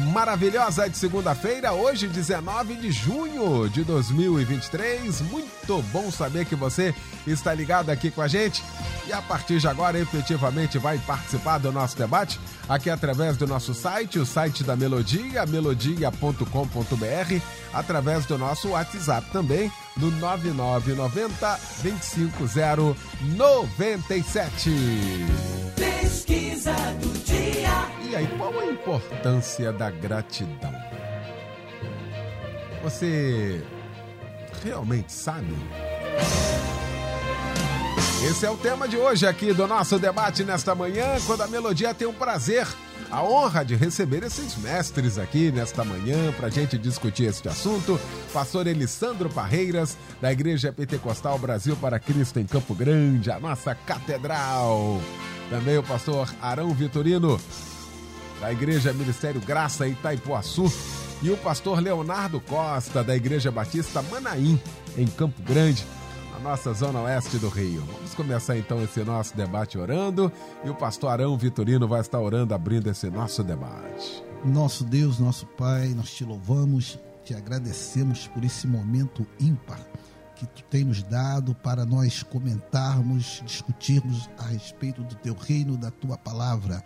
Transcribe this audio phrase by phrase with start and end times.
[0.00, 5.20] maravilhosa de segunda-feira, hoje 19 de junho de 2023.
[5.22, 6.94] Muito bom saber que você
[7.26, 8.62] está ligado aqui com a gente
[9.06, 13.74] e a partir de agora efetivamente vai participar do nosso debate aqui através do nosso
[13.74, 24.70] site, o site da Melodia, melodia.com.br, através do nosso WhatsApp também, no 9990 25097.
[25.76, 27.19] Pesquisa do.
[28.08, 30.74] E aí, qual a importância da gratidão?
[32.82, 33.62] Você
[34.64, 35.54] realmente sabe?
[38.28, 41.94] Esse é o tema de hoje aqui do nosso debate nesta manhã, quando a Melodia
[41.94, 42.66] tem o prazer,
[43.10, 47.98] a honra de receber esses mestres aqui nesta manhã para a gente discutir este assunto.
[48.32, 55.00] Pastor Elisandro Parreiras, da Igreja Pentecostal Brasil para Cristo em Campo Grande, a nossa catedral.
[55.48, 57.40] Também o pastor Arão Vitorino,
[58.40, 60.72] da Igreja Ministério Graça Itaipuaçu.
[61.22, 64.58] E o pastor Leonardo Costa, da Igreja Batista Manaim,
[64.96, 65.84] em Campo Grande
[66.42, 67.82] nossa zona oeste do Rio.
[67.82, 70.32] Vamos começar então esse nosso debate orando
[70.64, 74.24] e o pastor Arão Vitorino vai estar orando, abrindo esse nosso debate.
[74.44, 79.80] Nosso Deus, nosso Pai, nós te louvamos, te agradecemos por esse momento ímpar
[80.34, 85.90] que tu tem nos dado para nós comentarmos, discutirmos a respeito do teu reino, da
[85.90, 86.82] tua palavra.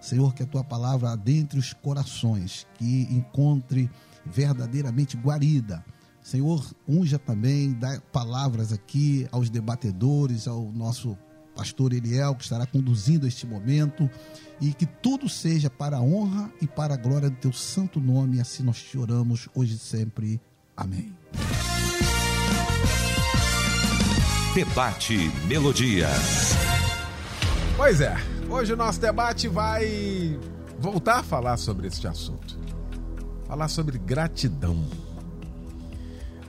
[0.00, 3.90] Senhor, que a tua palavra adentre os corações, que encontre
[4.24, 5.84] verdadeiramente guarida
[6.24, 11.18] Senhor, unja também, dá palavras aqui aos debatedores, ao nosso
[11.54, 14.10] pastor Eliel, que estará conduzindo este momento,
[14.58, 18.40] e que tudo seja para a honra e para a glória do teu santo nome,
[18.40, 20.40] assim nós te oramos hoje e sempre.
[20.74, 21.14] Amém.
[24.54, 26.08] Debate Melodia.
[27.76, 28.16] Pois é,
[28.48, 30.40] hoje o nosso debate vai
[30.78, 32.58] voltar a falar sobre este assunto.
[33.46, 35.03] Falar sobre gratidão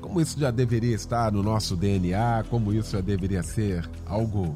[0.06, 4.56] como isso já deveria estar no nosso DNA, como isso já deveria ser algo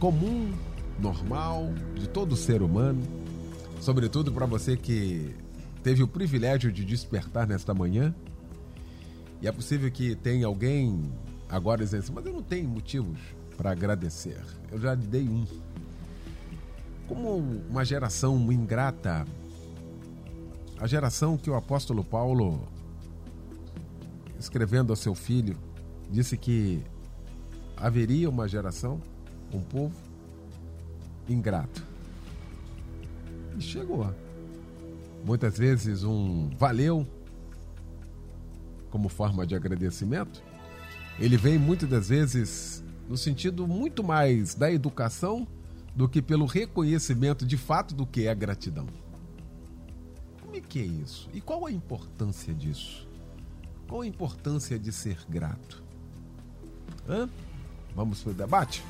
[0.00, 0.52] comum,
[0.98, 3.00] normal, de todo ser humano,
[3.80, 5.36] sobretudo para você que
[5.84, 8.12] teve o privilégio de despertar nesta manhã.
[9.40, 11.00] E é possível que tenha alguém
[11.48, 13.20] agora dizendo assim, mas eu não tenho motivos
[13.56, 14.42] para agradecer.
[14.68, 15.46] Eu já dei um.
[17.06, 17.38] Como
[17.70, 19.24] uma geração ingrata,
[20.76, 22.66] a geração que o apóstolo Paulo
[24.38, 25.56] escrevendo ao seu filho,
[26.10, 26.82] disse que
[27.76, 29.00] haveria uma geração,
[29.52, 29.94] um povo
[31.28, 31.84] ingrato.
[33.56, 34.14] E chegou.
[35.24, 37.06] Muitas vezes um valeu
[38.90, 40.42] como forma de agradecimento.
[41.18, 45.46] Ele vem muitas das vezes no sentido muito mais da educação
[45.94, 48.86] do que pelo reconhecimento de fato do que é gratidão.
[50.40, 51.28] Como é que é isso?
[51.34, 53.07] E qual a importância disso?
[53.88, 55.82] Qual a importância de ser grato?
[57.08, 57.26] Hã?
[57.96, 58.84] Vamos para o debate?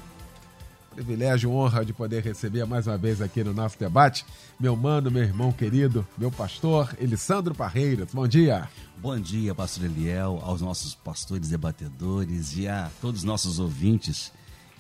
[0.93, 4.27] Privilégio, honra de poder receber mais uma vez aqui no nosso debate
[4.59, 8.13] meu mano, meu irmão querido, meu pastor Elisandro Parreiras.
[8.13, 8.69] Bom dia.
[8.97, 14.33] Bom dia, pastor Eliel, aos nossos pastores debatedores e a todos os nossos ouvintes.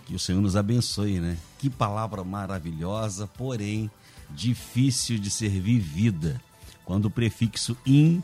[0.04, 1.38] Que o Senhor nos abençoe, né?
[1.60, 3.88] Que palavra maravilhosa, porém
[4.30, 6.40] difícil de ser vivida.
[6.84, 8.20] Quando o prefixo in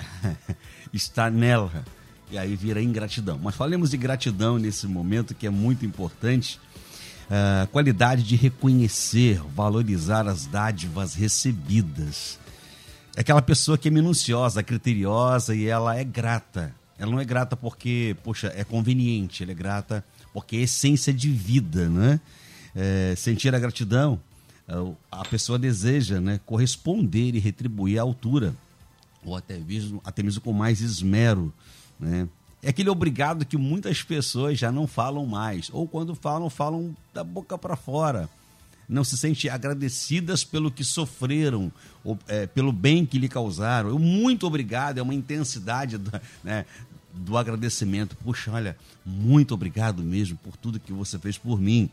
[0.92, 1.84] está nela.
[2.30, 3.38] E aí vira ingratidão.
[3.42, 6.60] Mas falemos de gratidão nesse momento que é muito importante.
[7.30, 12.38] A qualidade de reconhecer, valorizar as dádivas recebidas.
[13.16, 16.74] É aquela pessoa que é minuciosa, criteriosa e ela é grata.
[16.98, 21.30] Ela não é grata porque, poxa, é conveniente, ela é grata porque é essência de
[21.30, 22.20] vida, né?
[22.74, 24.20] É, sentir a gratidão,
[25.10, 28.54] a pessoa deseja né, corresponder e retribuir à altura
[29.24, 31.52] ou até mesmo, até mesmo com mais esmero,
[31.98, 32.28] né?
[32.62, 37.22] É aquele obrigado que muitas pessoas já não falam mais, ou quando falam, falam da
[37.22, 38.28] boca para fora.
[38.88, 41.70] Não se sentem agradecidas pelo que sofreram,
[42.02, 43.90] ou, é, pelo bem que lhe causaram.
[43.90, 46.10] Eu, muito obrigado, é uma intensidade do,
[46.42, 46.64] né,
[47.12, 48.16] do agradecimento.
[48.16, 51.90] Puxa, olha, muito obrigado mesmo por tudo que você fez por mim.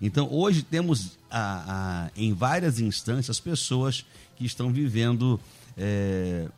[0.00, 5.38] Então, hoje temos a, a, em várias instâncias pessoas que estão vivendo
[5.76, 6.48] é,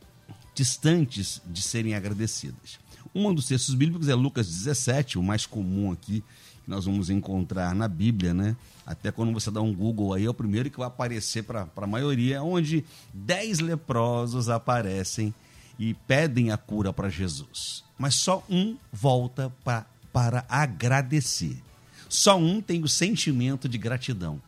[0.57, 2.79] distantes de serem agradecidas.
[3.15, 6.25] Um dos textos bíblicos é Lucas 17, o mais comum aqui,
[6.65, 8.57] que nós vamos encontrar na Bíblia, né?
[8.85, 11.87] Até quando você dá um Google aí, é o primeiro que vai aparecer para a
[11.87, 15.33] maioria, onde dez leprosos aparecem
[15.79, 17.85] e pedem a cura para Jesus.
[17.99, 21.63] Mas só um volta pra, para agradecer.
[22.09, 24.41] Só um tem o sentimento de gratidão.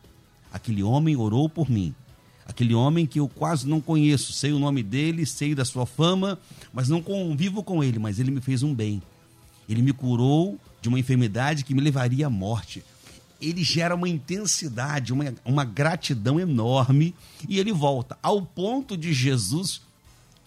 [0.51, 1.93] Aquele homem orou por mim.
[2.49, 6.39] Aquele homem que eu quase não conheço, sei o nome dele, sei da sua fama,
[6.73, 9.03] mas não convivo com ele, mas ele me fez um bem.
[9.69, 12.83] Ele me curou de uma enfermidade que me levaria à morte.
[13.39, 17.13] Ele gera uma intensidade, uma, uma gratidão enorme
[17.47, 19.79] e ele volta ao ponto de Jesus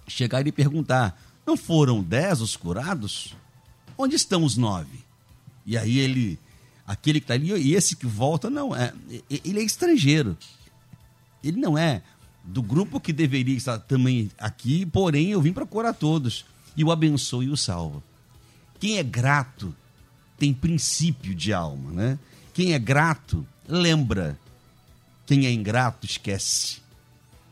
[0.08, 3.32] chegar e perguntar: Não foram dez os curados?
[3.96, 5.04] Onde estão os nove?
[5.64, 6.36] E aí ele,
[6.84, 8.92] aquele que está ali, e esse que volta, não, é,
[9.30, 10.36] ele é estrangeiro.
[11.42, 12.02] Ele não é
[12.44, 16.44] do grupo que deveria estar também aqui, porém eu vim para curar todos.
[16.76, 18.02] E o abençoa e o salva.
[18.80, 19.74] Quem é grato
[20.38, 22.18] tem princípio de alma, né?
[22.52, 24.38] Quem é grato, lembra.
[25.26, 26.80] Quem é ingrato, esquece.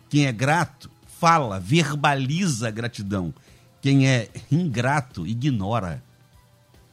[0.09, 0.91] Quem é grato,
[1.21, 3.33] fala, verbaliza a gratidão.
[3.81, 6.03] Quem é ingrato, ignora.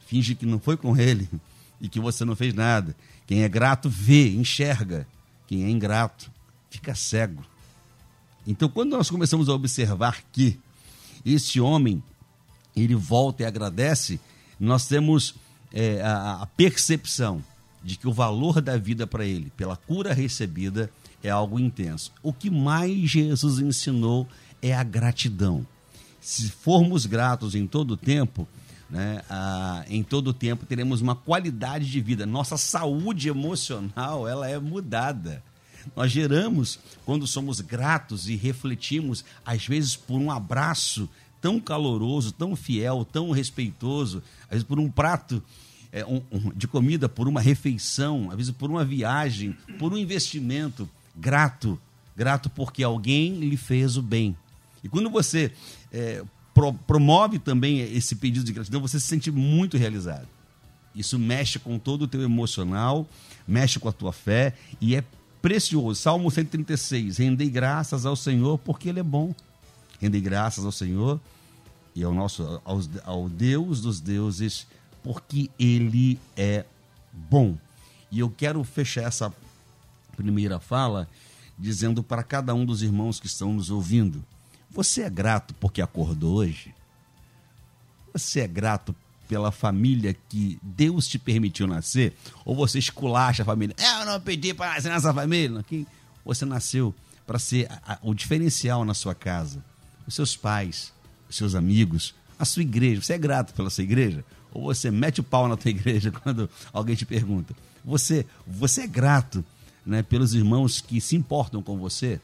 [0.06, 1.28] Finge que não foi com ele
[1.80, 2.94] e que você não fez nada.
[3.26, 5.06] Quem é grato, vê, enxerga.
[5.46, 6.30] Quem é ingrato,
[6.70, 7.44] fica cego.
[8.46, 10.58] Então, quando nós começamos a observar que
[11.24, 12.02] esse homem
[12.74, 14.20] ele volta e agradece,
[14.58, 15.34] nós temos
[15.72, 17.42] é, a, a percepção
[17.82, 20.90] de que o valor da vida para ele, pela cura recebida,
[21.22, 22.12] é algo intenso.
[22.22, 24.26] O que mais Jesus ensinou
[24.62, 25.66] é a gratidão.
[26.20, 28.46] Se formos gratos em todo o tempo,
[28.90, 29.22] né,
[29.88, 32.26] em todo o tempo teremos uma qualidade de vida.
[32.26, 35.42] Nossa saúde emocional ela é mudada.
[35.96, 41.08] Nós geramos quando somos gratos e refletimos, às vezes por um abraço
[41.40, 45.42] tão caloroso, tão fiel, tão respeitoso, às vezes por um prato
[45.92, 49.96] é, um, um, de comida, por uma refeição, às vezes por uma viagem, por um
[49.96, 51.78] investimento grato,
[52.16, 54.36] grato porque alguém lhe fez o bem.
[54.82, 55.52] E quando você
[55.92, 60.28] é, pro, promove também esse pedido de gratidão, você se sente muito realizado.
[60.94, 63.06] Isso mexe com todo o teu emocional,
[63.46, 65.04] mexe com a tua fé e é
[65.40, 66.00] precioso.
[66.00, 67.18] Salmo 136.
[67.18, 69.34] Rendei graças ao Senhor porque Ele é bom.
[70.00, 71.20] Rendei graças ao Senhor
[71.94, 74.66] e ao nosso ao, ao Deus dos deuses
[75.02, 76.64] porque Ele é
[77.12, 77.56] bom.
[78.10, 79.32] E eu quero fechar essa
[80.16, 81.08] primeira fala
[81.58, 84.24] dizendo para cada um dos irmãos que estão nos ouvindo:
[84.70, 86.74] você é grato porque acordou hoje?
[88.12, 88.94] Você é grato
[89.28, 92.16] pela família que Deus te permitiu nascer?
[92.44, 93.76] Ou você esculacha a família?
[93.78, 95.60] Eu não pedi para nascer nessa família.
[95.60, 95.86] Aqui
[96.24, 96.94] você nasceu
[97.26, 97.68] para ser
[98.02, 99.62] o diferencial na sua casa.
[100.06, 100.92] Os seus pais,
[101.28, 103.02] os seus amigos, a sua igreja.
[103.02, 104.24] Você é grato pela sua igreja?
[104.52, 107.54] Ou você mete o pau na tua igreja quando alguém te pergunta?
[107.84, 109.44] Você, você é grato
[109.84, 112.18] né, pelos irmãos que se importam com você?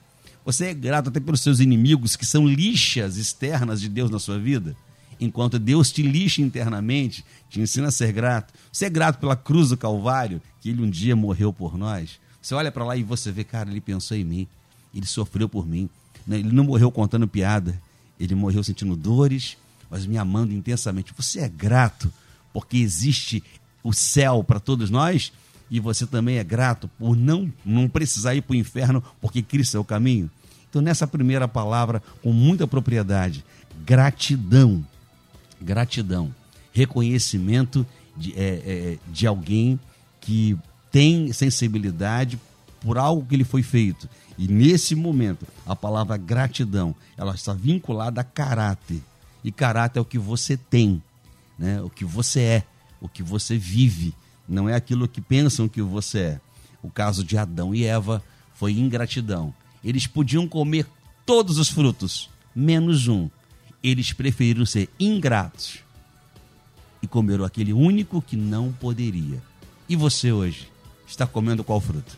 [0.45, 4.39] Você é grato até pelos seus inimigos que são lixas externas de Deus na sua
[4.39, 4.77] vida?
[5.21, 8.53] Enquanto Deus te lixa internamente, te ensina a ser grato.
[8.73, 12.19] Você é grato pela cruz do Calvário, que ele um dia morreu por nós.
[12.41, 14.47] Você olha para lá e você vê, cara, ele pensou em mim,
[14.95, 15.89] ele sofreu por mim.
[16.27, 17.81] Né, ele não morreu contando piada,
[18.19, 19.56] ele morreu sentindo dores,
[19.91, 21.13] mas me amando intensamente.
[21.17, 22.13] Você é grato
[22.53, 23.43] porque existe
[23.83, 25.33] o céu para todos nós?
[25.71, 29.77] e você também é grato por não, não precisar ir para o inferno porque Cristo
[29.77, 30.31] é o caminho?
[30.69, 33.44] Então, nessa primeira palavra, com muita propriedade,
[33.85, 34.85] gratidão.
[35.61, 36.34] Gratidão.
[36.73, 39.79] Reconhecimento de, é, é, de alguém
[40.20, 40.56] que
[40.91, 42.39] tem sensibilidade
[42.81, 44.08] por algo que lhe foi feito.
[44.39, 49.01] E nesse momento, a palavra gratidão, ela está vinculada a caráter.
[49.43, 51.03] E caráter é o que você tem,
[51.58, 51.81] né?
[51.82, 52.63] o que você é,
[53.01, 54.15] o que você vive
[54.49, 56.41] não é aquilo que pensam que você é.
[56.82, 58.23] O caso de Adão e Eva
[58.55, 59.55] foi ingratidão.
[59.82, 60.87] Eles podiam comer
[61.25, 63.29] todos os frutos, menos um.
[63.84, 65.81] Eles preferiram ser ingratos
[67.03, 69.43] e comeram aquele único que não poderia.
[69.86, 70.72] E você hoje
[71.06, 72.17] está comendo qual fruto?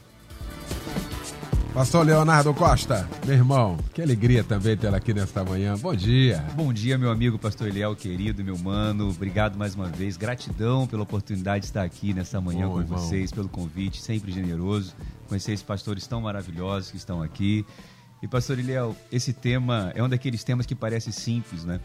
[1.74, 5.76] Pastor Leonardo Costa, meu irmão, que alegria também tê-lo aqui nesta manhã.
[5.76, 6.42] Bom dia.
[6.54, 9.10] Bom dia, meu amigo Pastor Eliel, querido, meu mano.
[9.10, 10.16] Obrigado mais uma vez.
[10.16, 12.98] Gratidão pela oportunidade de estar aqui nesta manhã Bom, com irmão.
[12.98, 14.94] vocês, pelo convite, sempre generoso.
[15.28, 17.66] Conhecer esses pastores tão maravilhosos que estão aqui.
[18.22, 21.80] E, Pastor Eliel, esse tema é um daqueles temas que parece simples, né?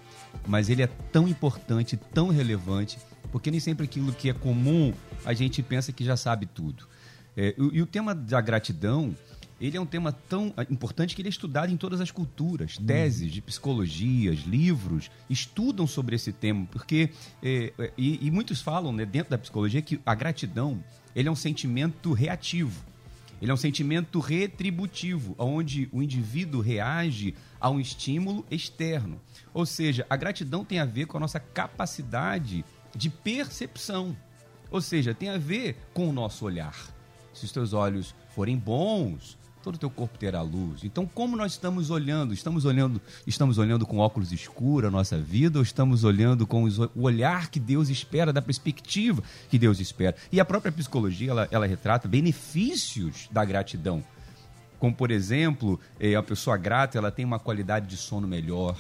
[0.47, 2.97] Mas ele é tão importante, tão relevante,
[3.31, 4.93] porque nem sempre aquilo que é comum
[5.25, 6.87] a gente pensa que já sabe tudo.
[7.35, 9.15] É, e, e o tema da gratidão,
[9.59, 12.77] ele é um tema tão importante que ele é estudado em todas as culturas.
[12.77, 12.85] Uhum.
[12.85, 17.11] Teses de psicologias, livros estudam sobre esse tema, porque
[17.43, 20.83] é, é, e, e, muitos falam né, dentro da psicologia que a gratidão
[21.15, 22.90] ele é um sentimento reativo.
[23.41, 29.19] Ele é um sentimento retributivo, onde o indivíduo reage a um estímulo externo.
[29.53, 32.63] Ou seja, a gratidão tem a ver com a nossa capacidade
[32.95, 34.15] de percepção.
[34.69, 36.75] Ou seja, tem a ver com o nosso olhar.
[37.33, 40.83] Se os teus olhos forem bons, todo o teu corpo terá luz.
[40.83, 42.33] Então, como nós estamos olhando?
[42.33, 47.01] Estamos olhando, estamos olhando com óculos escuros a nossa vida ou estamos olhando com o
[47.01, 50.15] olhar que Deus espera, da perspectiva que Deus espera?
[50.31, 54.03] E a própria psicologia, ela, ela retrata benefícios da gratidão.
[54.79, 58.75] Como, por exemplo, eh, a pessoa grata, ela tem uma qualidade de sono melhor.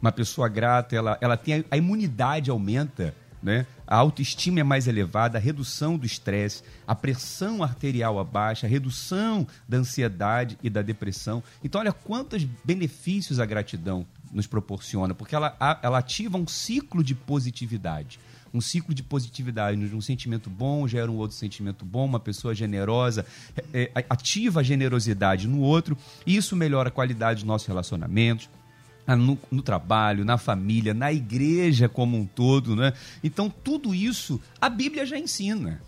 [0.00, 3.14] Uma pessoa grata, ela, ela tem a, a imunidade aumenta
[3.44, 3.66] né?
[3.86, 9.46] A autoestima é mais elevada, a redução do estresse, a pressão arterial abaixa, a redução
[9.68, 11.42] da ansiedade e da depressão.
[11.62, 17.14] Então, olha quantos benefícios a gratidão nos proporciona, porque ela, ela ativa um ciclo de
[17.14, 18.18] positividade.
[18.52, 23.26] Um ciclo de positividade, um sentimento bom gera um outro sentimento bom, uma pessoa generosa
[23.72, 28.48] é, é, ativa a generosidade no outro, e isso melhora a qualidade dos nossos relacionamentos,
[29.06, 32.92] no, no, trabalho, na família, na igreja como um todo, né?
[33.22, 35.82] Então, tudo isso a Bíblia já ensina.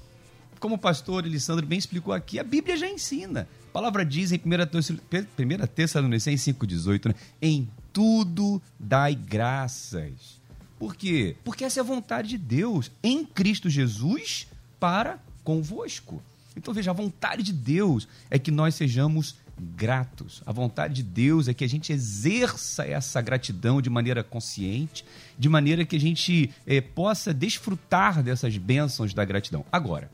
[0.61, 3.49] Como o pastor Elisandro bem explicou aqui, a Bíblia já ensina.
[3.71, 7.15] A palavra diz em 1 Tessalonicenses 5,18, né?
[7.41, 10.41] Em tudo dai graças.
[10.79, 11.37] Por quê?
[11.43, 14.47] Porque essa é a vontade de Deus em Cristo Jesus
[14.79, 16.23] para convosco.
[16.57, 20.43] Então veja, a vontade de Deus é que nós sejamos gratos.
[20.45, 25.05] A vontade de Deus é que a gente exerça essa gratidão de maneira consciente,
[25.39, 29.65] de maneira que a gente é, possa desfrutar dessas bênçãos da gratidão.
[29.73, 30.11] Agora,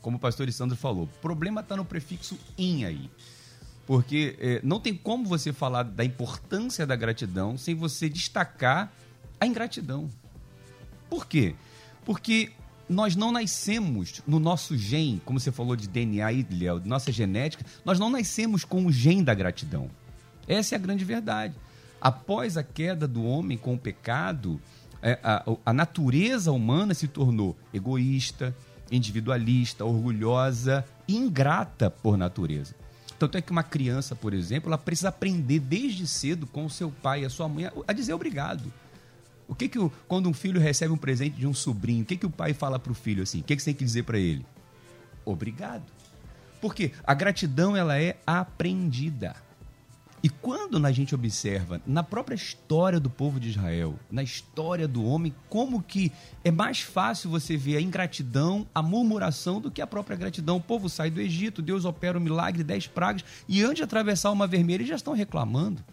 [0.00, 3.10] como o pastor Sandro falou, o problema está no prefixo in aí.
[3.86, 8.92] Porque é, não tem como você falar da importância da gratidão sem você destacar
[9.40, 10.10] a ingratidão.
[11.08, 11.54] Por quê?
[12.04, 12.52] Porque
[12.88, 17.64] nós não nascemos no nosso gene, como você falou de DNA e Léo, nossa genética,
[17.84, 19.90] nós não nascemos com o gene da gratidão.
[20.46, 21.54] Essa é a grande verdade.
[22.00, 24.60] Após a queda do homem com o pecado,
[25.02, 28.56] é, a, a natureza humana se tornou egoísta,
[28.90, 32.74] individualista, orgulhosa, ingrata por natureza.
[33.18, 36.90] Tanto é que uma criança, por exemplo, ela precisa aprender desde cedo com o seu
[36.90, 38.72] pai e a sua mãe a dizer obrigado.
[39.48, 42.18] O que que o, quando um filho recebe um presente de um sobrinho, o que
[42.18, 43.40] que o pai fala para o filho assim?
[43.40, 44.44] O que que você tem que dizer para ele?
[45.24, 45.84] Obrigado.
[46.60, 49.34] Porque a gratidão ela é aprendida.
[50.22, 55.04] E quando a gente observa na própria história do povo de Israel, na história do
[55.04, 56.10] homem, como que
[56.42, 60.56] é mais fácil você ver a ingratidão, a murmuração do que a própria gratidão.
[60.56, 63.82] O povo sai do Egito, Deus opera o um milagre, dez pragas, e antes de
[63.84, 65.84] atravessar uma vermelha, eles já estão reclamando.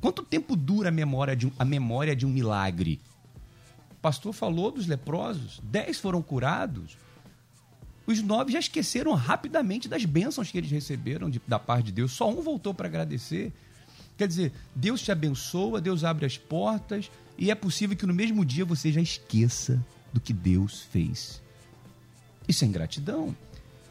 [0.00, 3.00] Quanto tempo dura a memória de um, a memória de um milagre?
[3.92, 6.96] O pastor falou dos leprosos, dez foram curados.
[8.06, 12.12] Os nove já esqueceram rapidamente das bênçãos que eles receberam de, da parte de Deus.
[12.12, 13.52] Só um voltou para agradecer.
[14.16, 18.44] Quer dizer, Deus te abençoa, Deus abre as portas, e é possível que no mesmo
[18.44, 21.42] dia você já esqueça do que Deus fez.
[22.46, 23.34] Isso é ingratidão.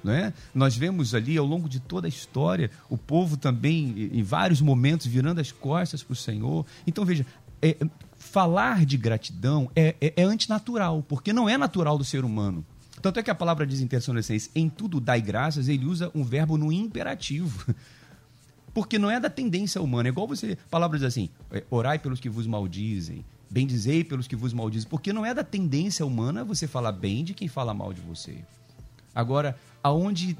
[0.04, 0.34] Né?
[0.54, 5.08] Nós vemos ali ao longo de toda a história o povo também, em vários momentos,
[5.08, 6.66] virando as costas para o Senhor.
[6.86, 7.26] Então, veja,
[7.62, 7.78] é,
[8.18, 12.66] falar de gratidão é, é, é, antinatural, porque não é natural do ser humano.
[13.02, 16.24] Tanto é que a palavra diz em Tessalonicenses, em tudo dai graças, ele usa um
[16.24, 17.74] verbo no imperativo.
[18.74, 20.10] Porque não é da tendência humana.
[20.10, 24.28] É igual você, a palavra diz assim, é, orai pelos que vos maldizem, bendizei pelos
[24.28, 24.90] que vos maldizem.
[24.90, 28.38] Porque não é da tendência humana você falar bem de quem fala mal de você.
[29.14, 30.38] Agora, aonde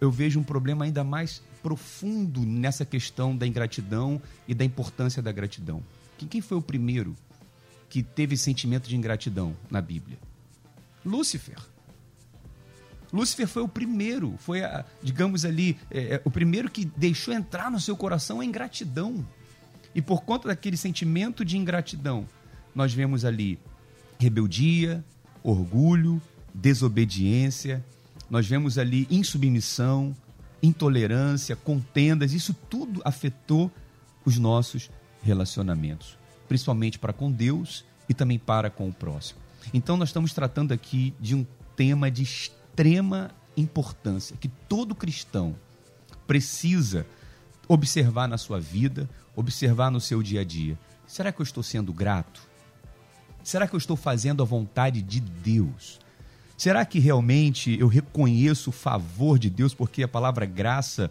[0.00, 5.32] eu vejo um problema ainda mais profundo nessa questão da ingratidão e da importância da
[5.32, 5.82] gratidão.
[6.30, 7.16] Quem foi o primeiro
[7.88, 10.18] que teve sentimento de ingratidão na Bíblia?
[11.04, 11.58] Lúcifer.
[13.12, 17.70] Lúcifer foi o primeiro, foi, a, digamos ali, é, é, o primeiro que deixou entrar
[17.70, 19.26] no seu coração a ingratidão.
[19.94, 22.26] E por conta daquele sentimento de ingratidão,
[22.74, 23.58] nós vemos ali
[24.18, 25.04] rebeldia,
[25.42, 26.22] orgulho,
[26.54, 27.84] desobediência,
[28.32, 30.16] nós vemos ali insubmissão,
[30.62, 33.70] intolerância, contendas, isso tudo afetou
[34.24, 34.90] os nossos
[35.22, 36.16] relacionamentos,
[36.48, 39.38] principalmente para com Deus e também para com o próximo.
[39.74, 41.46] Então nós estamos tratando aqui de um
[41.76, 45.54] tema de extrema importância que todo cristão
[46.26, 47.06] precisa
[47.68, 50.78] observar na sua vida, observar no seu dia a dia.
[51.06, 52.40] Será que eu estou sendo grato?
[53.44, 56.00] Será que eu estou fazendo a vontade de Deus?
[56.62, 61.10] Será que realmente eu reconheço o favor de Deus porque a palavra graça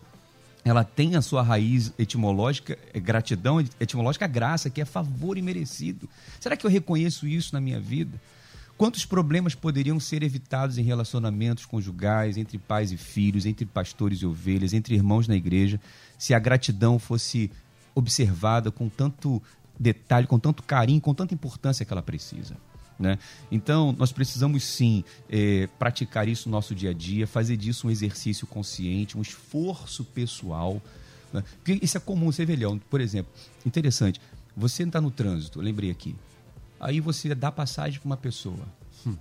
[0.64, 6.08] ela tem a sua raiz etimológica, é gratidão etimológica, graça, que é favor imerecido.
[6.40, 8.18] Será que eu reconheço isso na minha vida?
[8.78, 14.26] Quantos problemas poderiam ser evitados em relacionamentos conjugais, entre pais e filhos, entre pastores e
[14.26, 15.82] ovelhas, entre irmãos na igreja,
[16.18, 17.52] se a gratidão fosse
[17.94, 19.44] observada com tanto
[19.78, 22.56] detalhe, com tanto carinho, com tanta importância que ela precisa?
[23.02, 23.18] Né?
[23.52, 27.90] Então, nós precisamos sim é, praticar isso no nosso dia a dia, fazer disso um
[27.90, 30.80] exercício consciente, um esforço pessoal.
[31.34, 31.44] Né?
[31.58, 32.78] Porque isso é comum, ser velhão.
[32.78, 33.34] Por exemplo,
[33.66, 34.22] interessante,
[34.56, 36.16] você está no trânsito, lembrei aqui.
[36.80, 38.68] Aí você dá passagem para uma pessoa.
[39.06, 39.16] Hum.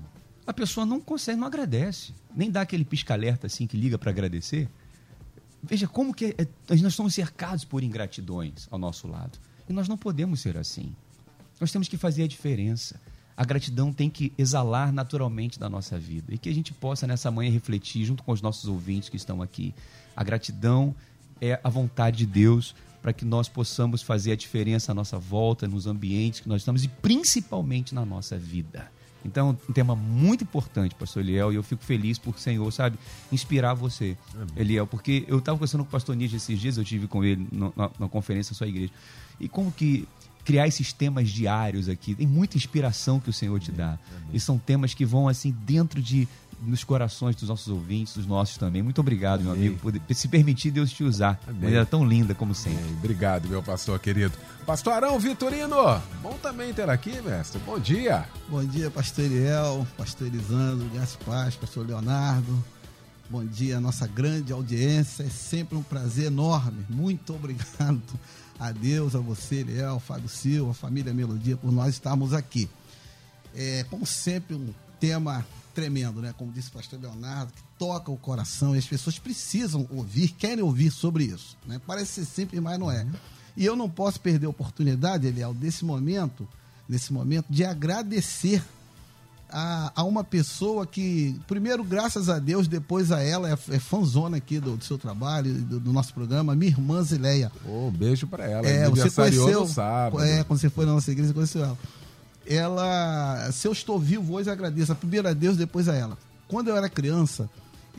[0.46, 2.12] A pessoa não consegue, não agradece.
[2.36, 4.68] Nem dá aquele pisca-alerta assim que liga para agradecer.
[5.62, 9.38] Veja como que é, nós estamos cercados por ingratidões ao nosso lado.
[9.68, 10.94] E nós não podemos ser assim.
[11.58, 13.00] Nós temos que fazer a diferença
[13.40, 16.34] a gratidão tem que exalar naturalmente da nossa vida.
[16.34, 19.40] E que a gente possa nessa manhã refletir junto com os nossos ouvintes que estão
[19.40, 19.74] aqui.
[20.14, 20.94] A gratidão
[21.40, 25.66] é a vontade de Deus para que nós possamos fazer a diferença à nossa volta,
[25.66, 28.92] nos ambientes que nós estamos e principalmente na nossa vida.
[29.24, 32.98] Então, um tema muito importante, pastor Eliel, e eu fico feliz por o Senhor, sabe,
[33.32, 34.48] inspirar você, Amém.
[34.54, 37.48] Eliel, porque eu estava conversando com o pastor Nietzsche esses dias, eu tive com ele
[37.50, 38.92] na, na, na conferência da sua igreja,
[39.38, 40.06] e como que
[40.44, 42.14] criar esses temas diários aqui.
[42.14, 43.98] Tem muita inspiração que o Senhor te dá.
[44.32, 46.28] E são temas que vão assim dentro de
[46.62, 48.82] nos corações dos nossos ouvintes, dos nossos também.
[48.82, 51.40] Muito obrigado, meu amigo, por se permitir Deus te usar.
[51.44, 51.58] Amém.
[51.58, 52.80] De maneira tão linda como sempre.
[52.80, 52.96] Amém.
[52.98, 54.36] Obrigado, meu pastor querido.
[54.66, 57.60] Pastor Arão Vitorino, bom também ter aqui, mestre.
[57.64, 58.26] Bom dia.
[58.48, 62.62] Bom dia, pastor Eliel, pastor Elisandro, Gaspar, pastor Leonardo.
[63.28, 65.22] Bom dia, nossa grande audiência.
[65.22, 66.84] É sempre um prazer enorme.
[66.90, 68.02] Muito obrigado
[68.60, 72.68] a Deus, a você, Léo, Fábio Silva, família Melodia, por nós estarmos aqui.
[73.54, 76.34] É, como sempre, um tema tremendo, né?
[76.36, 80.62] Como disse o pastor Leonardo, que toca o coração e as pessoas precisam ouvir, querem
[80.62, 81.56] ouvir sobre isso.
[81.66, 81.80] Né?
[81.86, 83.06] Parece ser simples, mas não é.
[83.56, 86.46] E eu não posso perder a oportunidade, Eliel, desse momento,
[86.86, 88.62] nesse momento, de agradecer
[89.52, 94.36] a, a uma pessoa que, primeiro, graças a Deus, depois a ela, é, é fãzona
[94.36, 97.50] aqui do, do seu trabalho, do, do, nosso programa, minha irmã Zileia.
[97.66, 98.66] Oh, um beijo para ela.
[98.66, 100.22] É, você conheceu, sábado.
[100.22, 101.78] É, quando você foi na nossa igreja, você conheceu ela.
[102.46, 104.94] Ela, se eu estou vivo hoje, agradeço.
[104.94, 106.16] Primeiro a Deus, depois a ela.
[106.48, 107.48] Quando eu era criança,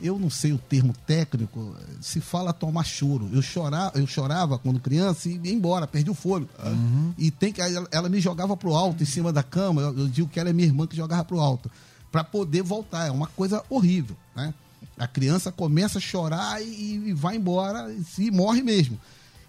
[0.02, 3.30] eu não sei o termo técnico, se fala tomar choro.
[3.32, 6.50] Eu chorava, eu chorava quando criança e ia embora, perdi o fôlego.
[6.64, 7.14] Uhum.
[7.16, 9.80] E tem que ela, ela, me jogava pro alto em cima da cama.
[9.80, 11.70] Eu, eu digo que ela é minha irmã que jogava pro alto
[12.10, 13.06] para poder voltar.
[13.06, 14.52] É uma coisa horrível, né?
[14.98, 18.98] A criança começa a chorar e, e vai embora e morre mesmo.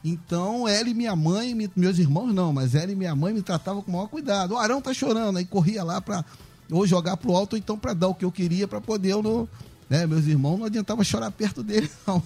[0.03, 3.81] Então, ela e minha mãe, meus irmãos não, mas ela e minha mãe me tratavam
[3.81, 4.53] com o maior cuidado.
[4.53, 6.25] O Arão tá chorando, aí corria lá para
[6.71, 9.21] ou jogar pro alto ou então para dar o que eu queria para poder eu
[9.21, 9.47] não
[9.93, 10.07] né?
[10.07, 12.21] Meus irmãos não adiantava chorar perto dele, não.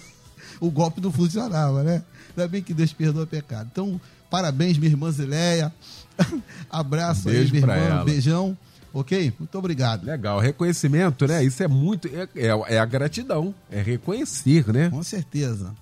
[0.58, 2.02] O golpe não funcionava, né?
[2.30, 3.68] Ainda bem que Deus perdoa o pecado.
[3.70, 4.00] Então,
[4.30, 5.74] parabéns, minha irmã Zileia.
[6.72, 7.74] Abraço Beijo aí, minha irmã.
[7.74, 8.06] Ela.
[8.06, 8.58] Beijão.
[8.94, 9.34] Ok?
[9.38, 10.06] Muito obrigado.
[10.06, 10.40] Legal.
[10.40, 11.44] Reconhecimento, né?
[11.44, 12.08] Isso é muito.
[12.08, 13.54] É, é, é a gratidão.
[13.70, 14.90] É reconhecer, né?
[14.90, 15.76] Com certeza.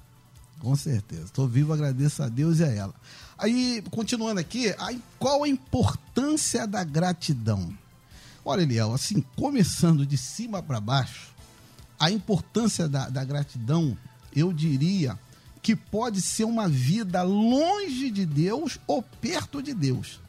[0.60, 1.26] Com certeza.
[1.26, 2.93] Estou vivo, agradeço a Deus e a ela.
[3.38, 7.71] Aí, continuando aqui, aí, qual a importância da gratidão?
[8.43, 11.35] Olha, Eliel, assim, começando de cima para baixo,
[12.00, 13.98] a importância da, da gratidão,
[14.36, 15.18] eu diria
[15.62, 20.20] que pode ser uma vida longe de Deus ou perto de Deus.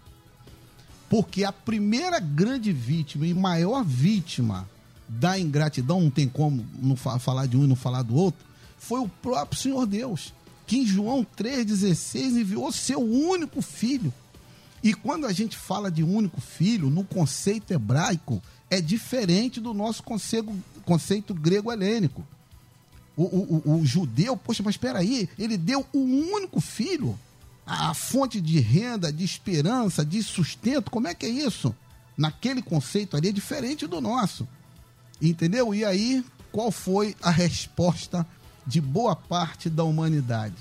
[1.11, 4.69] Porque a primeira grande vítima e maior vítima
[5.09, 8.45] da ingratidão, não tem como não falar de um e não falar do outro,
[8.79, 10.33] foi o próprio Senhor Deus,
[10.67, 14.13] que em João 3,16 enviou seu único filho.
[14.83, 20.03] E quando a gente fala de único filho, no conceito hebraico, é diferente do nosso
[20.03, 20.53] conceito,
[20.87, 22.27] conceito grego-helênico.
[23.17, 27.19] O, o, o, o, judeu, poxa, mas espera aí, ele deu o um único filho,
[27.67, 31.75] a, a fonte de renda, de esperança, de sustento, como é que é isso?
[32.17, 34.47] Naquele conceito ali é diferente do nosso.
[35.21, 35.75] Entendeu?
[35.75, 38.27] E aí, qual foi a resposta
[38.67, 40.55] de boa parte da humanidade?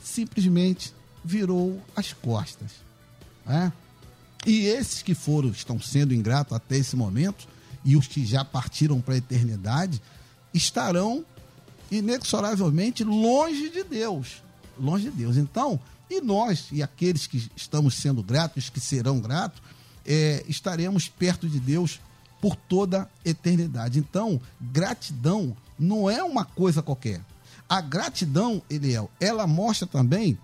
[0.00, 2.72] Simplesmente virou as costas.
[3.44, 3.72] Né?
[4.46, 7.48] E esses que foram, estão sendo ingratos até esse momento,
[7.84, 10.00] e os que já partiram para a eternidade,
[10.52, 11.24] estarão
[11.90, 14.42] inexoravelmente longe de Deus.
[14.78, 15.36] Longe de Deus.
[15.36, 19.62] Então, e nós, e aqueles que estamos sendo gratos, que serão gratos,
[20.04, 22.00] é, estaremos perto de Deus
[22.40, 23.98] por toda a eternidade.
[23.98, 27.20] Então, gratidão não é uma coisa qualquer.
[27.68, 30.38] A gratidão, Eliel, ela mostra também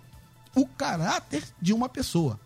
[0.55, 2.39] o caráter de uma pessoa.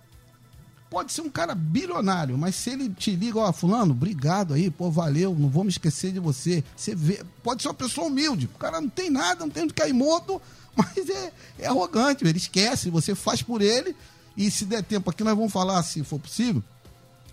[0.93, 4.91] Pode ser um cara bilionário, mas se ele te liga, ó, fulano, obrigado aí, pô,
[4.91, 6.63] valeu, não vou me esquecer de você.
[6.75, 9.73] Você vê, pode ser uma pessoa humilde, o cara não tem nada, não tem onde
[9.73, 10.39] cair morto,
[10.77, 13.95] mas é, é arrogante, ele esquece, você faz por ele,
[14.37, 16.63] e se der tempo aqui, nós vamos falar, se for possível,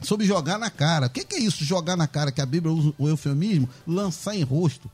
[0.00, 1.06] sobre jogar na cara.
[1.06, 3.68] O que, que, é isso, jogar na cara, que a Bíblia usa o eufemismo?
[3.86, 4.90] Lançar em rosto.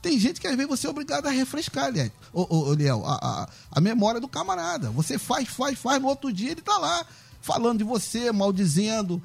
[0.00, 3.48] Tem gente que às vezes você é obrigado a refrescar, Liel, o, Liel a, a,
[3.72, 4.90] a, memória do camarada.
[4.92, 7.04] Você faz, faz, faz, no outro dia ele tá lá,
[7.42, 9.20] falando de você, maldizendo,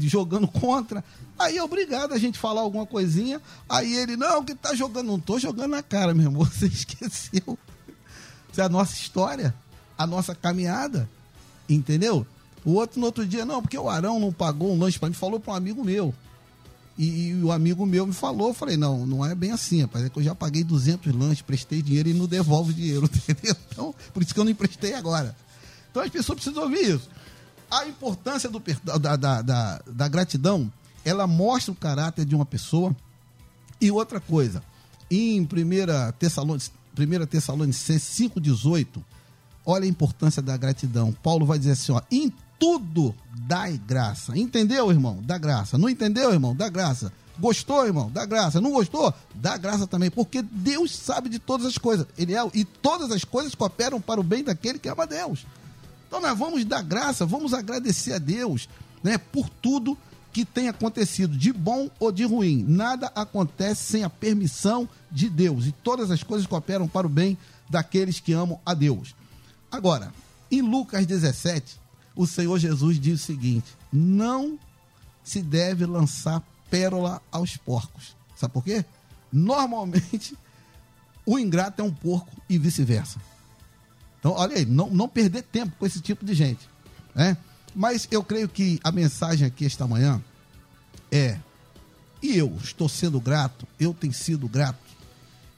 [0.00, 1.04] jogando contra.
[1.38, 3.42] Aí é obrigado a gente falar alguma coisinha.
[3.68, 6.44] Aí ele, não, que tá jogando, não tô jogando na cara, meu irmão.
[6.46, 7.58] Você esqueceu.
[8.50, 9.54] Isso é a nossa história,
[9.98, 11.08] a nossa caminhada.
[11.68, 12.26] Entendeu?
[12.64, 15.14] O outro no outro dia, não, porque o Arão não pagou um lanche para mim,
[15.14, 16.14] falou para um amigo meu.
[16.96, 20.04] E, e, o amigo meu me falou, eu falei, não, não é bem assim, rapaz,
[20.04, 23.54] é que eu já paguei 200 lanches, prestei dinheiro e não devolve dinheiro, entendeu?
[23.70, 25.36] Então, por isso que eu não emprestei agora.
[25.90, 27.08] Então as pessoas precisam ouvir isso.
[27.70, 28.62] A importância do,
[28.98, 30.72] da, da, da, da gratidão,
[31.04, 32.94] ela mostra o caráter de uma pessoa.
[33.80, 34.62] E outra coisa,
[35.10, 35.46] em 1
[36.18, 38.86] Tessalonicenses, 1 Tessalonicenses 5,18,
[39.64, 41.12] olha a importância da gratidão.
[41.22, 43.14] Paulo vai dizer assim, ó, em tudo
[43.46, 44.36] dai graça.
[44.36, 45.20] Entendeu, irmão?
[45.22, 45.78] Dá graça.
[45.78, 46.56] Não entendeu, irmão?
[46.56, 47.12] Dá graça.
[47.38, 48.10] Gostou, irmão?
[48.10, 48.60] Dá graça.
[48.60, 49.14] Não gostou?
[49.34, 52.06] Dá graça também, porque Deus sabe de todas as coisas.
[52.18, 55.46] Ele é, e todas as coisas cooperam para o bem daquele que ama Deus.
[56.08, 58.68] Então nós vamos dar graça, vamos agradecer a Deus,
[59.04, 59.96] né, por tudo
[60.32, 62.64] que tem acontecido, de bom ou de ruim.
[62.66, 67.36] Nada acontece sem a permissão de Deus, e todas as coisas cooperam para o bem
[67.68, 69.14] daqueles que amam a Deus.
[69.70, 70.12] Agora,
[70.50, 71.78] em Lucas 17,
[72.16, 74.58] o Senhor Jesus diz o seguinte: não
[75.22, 78.16] se deve lançar pérola aos porcos.
[78.34, 78.84] Sabe por quê?
[79.30, 80.36] Normalmente,
[81.26, 83.20] o ingrato é um porco e vice-versa.
[84.28, 86.68] Então, olha aí, não, não perder tempo com esse tipo de gente.
[87.14, 87.34] Né?
[87.74, 90.22] Mas eu creio que a mensagem aqui esta manhã
[91.10, 91.38] é:
[92.22, 94.78] e eu estou sendo grato, eu tenho sido grato.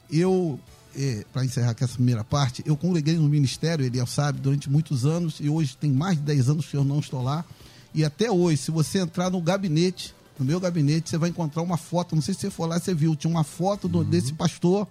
[0.08, 0.60] Eu
[0.94, 5.04] é, para encerrar aqui essa primeira parte, eu congreguei no ministério, ele sabe, durante muitos
[5.04, 7.44] anos, e hoje tem mais de 10 anos que eu não estou lá.
[7.92, 11.76] E até hoje, se você entrar no gabinete, no meu gabinete, você vai encontrar uma
[11.76, 14.04] foto, não sei se você for lá, você viu, tinha uma foto do, uhum.
[14.04, 14.86] desse pastor,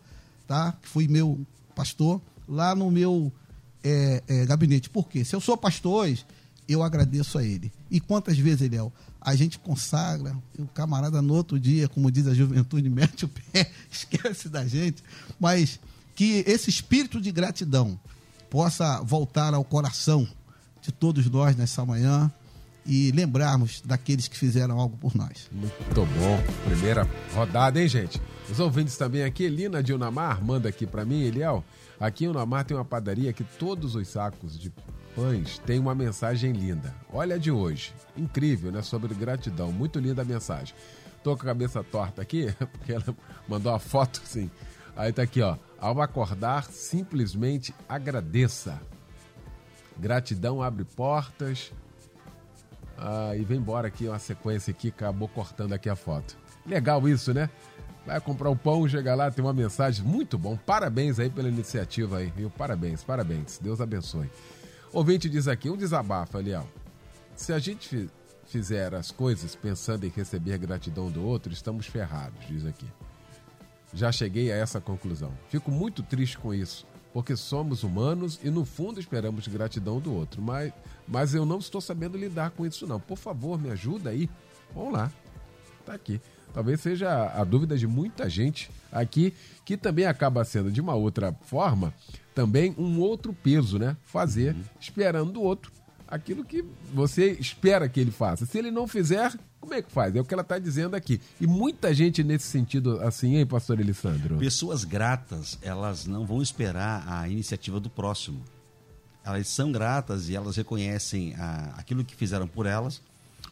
[0.45, 0.73] tá?
[0.81, 1.39] Que foi meu
[1.73, 3.31] pastor, lá no meu
[3.83, 4.89] é, é, gabinete.
[4.89, 5.23] Por quê?
[5.23, 6.07] Se eu sou pastor
[6.67, 7.71] eu agradeço a ele.
[7.89, 12.33] E quantas vezes, Eliel, a gente consagra, o camarada no outro dia, como diz a
[12.33, 15.03] juventude, mete o pé, esquece da gente,
[15.39, 15.79] mas
[16.15, 17.99] que esse espírito de gratidão
[18.49, 20.27] possa voltar ao coração
[20.81, 22.31] de todos nós nessa manhã
[22.85, 25.49] e lembrarmos daqueles que fizeram algo por nós.
[25.51, 26.43] Muito bom.
[26.65, 28.21] Primeira rodada, hein, gente?
[28.51, 31.63] Os ouvintes também aqui, Lina de Unamar, manda aqui para mim, Eliel.
[31.99, 34.71] Aqui em Unamar tem uma padaria que todos os sacos de
[35.15, 36.93] pães têm uma mensagem linda.
[37.13, 37.93] Olha a de hoje.
[38.17, 38.81] Incrível, né?
[38.81, 39.71] Sobre gratidão.
[39.71, 40.73] Muito linda a mensagem.
[41.23, 43.15] Tô com a cabeça torta aqui, porque ela
[43.47, 44.49] mandou uma foto assim.
[44.95, 45.55] Aí tá aqui, ó.
[45.77, 48.81] Ao acordar, simplesmente agradeça.
[49.97, 51.71] Gratidão abre portas.
[52.97, 56.35] Ah, e vem embora aqui uma sequência aqui, acabou cortando aqui a foto.
[56.65, 57.49] Legal isso, né?
[58.05, 60.57] Vai comprar um pão, chega lá, tem uma mensagem muito bom.
[60.57, 62.49] Parabéns aí pela iniciativa aí, viu?
[62.49, 63.59] Parabéns, parabéns.
[63.59, 64.29] Deus abençoe.
[64.91, 66.67] Ouvinte diz aqui, um desabafo, Aliel.
[67.35, 68.09] Se a gente
[68.47, 72.87] fizer as coisas pensando em receber gratidão do outro, estamos ferrados, diz aqui
[73.93, 75.31] já cheguei a essa conclusão.
[75.49, 80.41] Fico muito triste com isso, porque somos humanos e no fundo esperamos gratidão do outro,
[80.41, 80.71] mas,
[81.07, 82.99] mas eu não estou sabendo lidar com isso não.
[82.99, 84.29] Por favor, me ajuda aí.
[84.73, 85.11] Vamos lá.
[85.85, 86.21] Tá aqui.
[86.53, 89.33] Talvez seja a dúvida de muita gente aqui
[89.63, 91.93] que também acaba sendo de uma outra forma
[92.33, 93.97] também um outro peso, né?
[94.05, 94.63] Fazer uhum.
[94.79, 95.71] esperando do outro
[96.09, 98.45] aquilo que você espera que ele faça.
[98.45, 100.15] Se ele não fizer, como é que faz?
[100.15, 101.21] É o que ela está dizendo aqui.
[101.39, 104.37] E muita gente nesse sentido assim, hein, pastor Elisandro?
[104.37, 108.41] Pessoas gratas, elas não vão esperar a iniciativa do próximo.
[109.23, 113.01] Elas são gratas e elas reconhecem a, aquilo que fizeram por elas.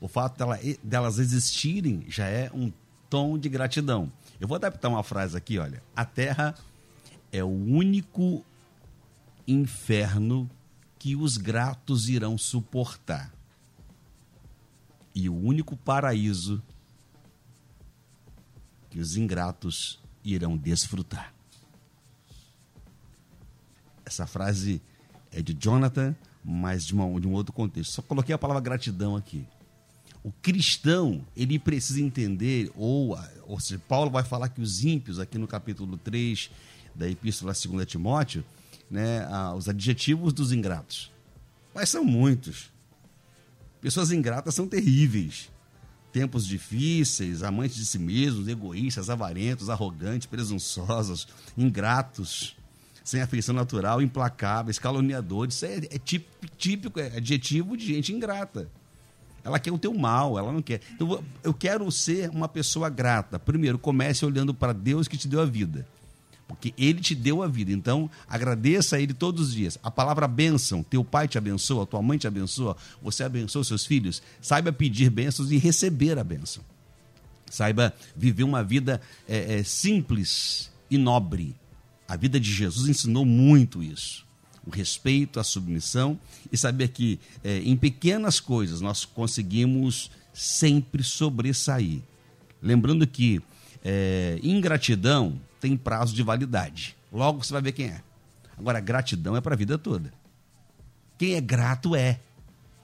[0.01, 2.71] O fato dela, delas existirem já é um
[3.09, 4.11] tom de gratidão.
[4.39, 5.81] Eu vou adaptar uma frase aqui, olha.
[5.95, 6.55] A terra
[7.31, 8.43] é o único
[9.47, 10.49] inferno
[10.99, 13.33] que os gratos irão suportar.
[15.13, 16.61] E o único paraíso
[18.89, 21.33] que os ingratos irão desfrutar.
[24.05, 24.81] Essa frase
[25.31, 27.91] é de Jonathan, mas de, uma, de um outro contexto.
[27.91, 29.45] Só coloquei a palavra gratidão aqui.
[30.23, 35.37] O cristão, ele precisa entender, ou, ou seja, Paulo vai falar que os ímpios, aqui
[35.37, 36.49] no capítulo 3
[36.93, 38.43] da Epístola 2 Timóteo,
[38.89, 41.11] né, os adjetivos dos ingratos.
[41.73, 42.71] Mas são muitos.
[43.79, 45.49] Pessoas ingratas são terríveis.
[46.11, 52.57] Tempos difíceis, amantes de si mesmos, egoístas, avarentos, arrogantes, presunçosos, ingratos,
[53.03, 55.55] sem afeição natural, implacáveis, caluniadores.
[55.55, 55.99] Isso é, é
[56.57, 58.69] típico, é adjetivo de gente ingrata.
[59.47, 60.81] Ela quer o teu mal, ela não quer.
[60.93, 63.39] Então, eu quero ser uma pessoa grata.
[63.39, 65.87] Primeiro, comece olhando para Deus que te deu a vida.
[66.49, 67.71] Porque Ele te deu a vida.
[67.71, 69.79] Então, agradeça a Ele todos os dias.
[69.81, 74.21] A palavra bênção, teu pai te abençoa, tua mãe te abençoa, você abençoa seus filhos.
[74.41, 76.61] Saiba pedir bênçãos e receber a bênção.
[77.49, 81.55] Saiba viver uma vida é, é, simples e nobre.
[82.05, 84.26] A vida de Jesus ensinou muito isso
[84.67, 86.19] o respeito, a submissão
[86.51, 92.01] e saber que é, em pequenas coisas nós conseguimos sempre sobressair.
[92.61, 93.41] Lembrando que
[93.83, 96.95] é, ingratidão tem prazo de validade.
[97.11, 98.01] Logo você vai ver quem é.
[98.57, 100.11] Agora, gratidão é para a vida toda.
[101.17, 102.19] Quem é grato é.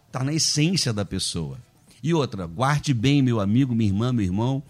[0.08, 1.58] Está na essência da pessoa.
[2.02, 4.64] E outra, guarde bem, meu amigo, minha irmã, meu irmão,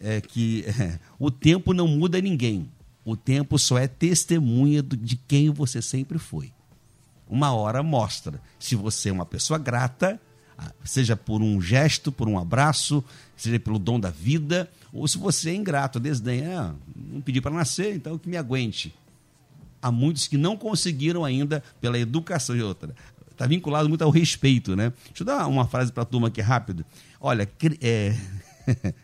[0.00, 2.68] é que é, o tempo não muda ninguém.
[3.08, 6.52] O tempo só é testemunha de quem você sempre foi.
[7.26, 10.20] Uma hora mostra se você é uma pessoa grata,
[10.58, 13.02] ah, seja por um gesto, por um abraço,
[13.34, 17.50] seja pelo dom da vida, ou se você é ingrato, desdenha, ah, não pedi para
[17.50, 18.94] nascer, então que me aguente.
[19.80, 22.94] Há muitos que não conseguiram ainda pela educação e outra.
[23.30, 24.92] Está vinculado muito ao respeito, né?
[25.06, 26.84] Deixa eu dar uma frase para a turma aqui rápido.
[27.18, 27.48] Olha,
[27.80, 28.14] é...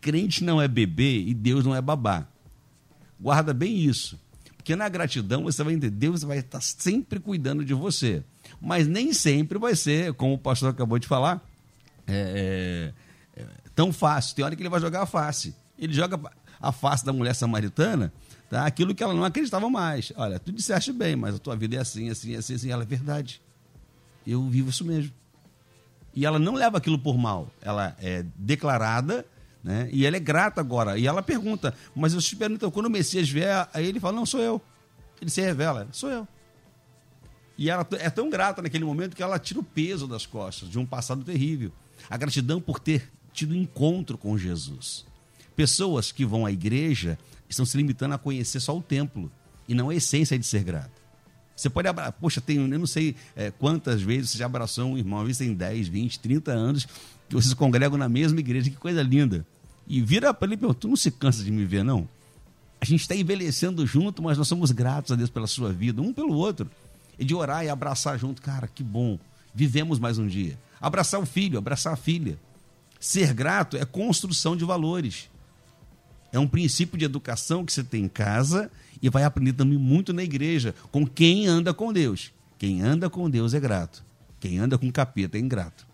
[0.00, 2.24] crente não é bebê e Deus não é babá.
[3.20, 4.18] Guarda bem isso.
[4.56, 8.22] Porque na gratidão você vai entender, Deus vai estar sempre cuidando de você.
[8.60, 11.42] Mas nem sempre vai ser, como o pastor acabou de falar,
[12.06, 12.92] é,
[13.36, 14.36] é, é, tão fácil.
[14.36, 15.54] Tem hora que ele vai jogar a face.
[15.78, 16.20] Ele joga
[16.60, 18.12] a face da mulher samaritana,
[18.50, 18.66] tá?
[18.66, 20.12] aquilo que ela não acreditava mais.
[20.16, 22.70] Olha, tu disseste bem, mas a tua vida é assim, assim, assim, assim.
[22.70, 23.40] Ela é verdade.
[24.26, 25.12] Eu vivo isso mesmo.
[26.14, 27.48] E ela não leva aquilo por mal.
[27.62, 29.24] Ela é declarada
[29.62, 29.88] né?
[29.92, 30.98] E ela é grata agora.
[30.98, 34.26] E ela pergunta, mas eu te pergunto, quando o Messias vier, aí ele fala, não,
[34.26, 34.60] sou eu.
[35.20, 36.28] Ele se revela, sou eu.
[37.56, 40.78] E ela é tão grata naquele momento que ela tira o peso das costas de
[40.78, 41.72] um passado terrível.
[42.08, 45.04] A gratidão por ter tido encontro com Jesus.
[45.56, 47.18] Pessoas que vão à igreja
[47.48, 49.30] estão se limitando a conhecer só o templo
[49.66, 50.98] e não a essência de ser grato.
[51.56, 54.96] Você pode abraçar, poxa, tem, eu não sei é, quantas vezes você já abraçou um
[54.96, 56.86] irmão, às vezes tem 10, 20, 30 anos,
[57.28, 59.46] que vocês congregam na mesma igreja, que coisa linda.
[59.86, 62.08] E vira para ele e pergunta: Tu não se cansa de me ver, não?
[62.80, 66.12] A gente está envelhecendo junto, mas nós somos gratos a Deus pela sua vida, um
[66.12, 66.70] pelo outro.
[67.18, 69.18] E de orar e abraçar junto, cara, que bom.
[69.54, 70.56] Vivemos mais um dia.
[70.80, 72.38] Abraçar o filho, abraçar a filha.
[73.00, 75.28] Ser grato é construção de valores.
[76.32, 78.70] É um princípio de educação que você tem em casa
[79.02, 82.32] e vai aprender também muito na igreja, com quem anda com Deus.
[82.58, 84.04] Quem anda com Deus é grato.
[84.38, 85.87] Quem anda com capeta é ingrato.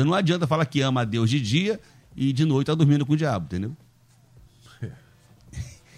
[0.00, 1.78] Então não adianta falar que ama a Deus de dia
[2.16, 3.76] e de noite tá dormindo com o diabo, entendeu?
[4.82, 4.90] É.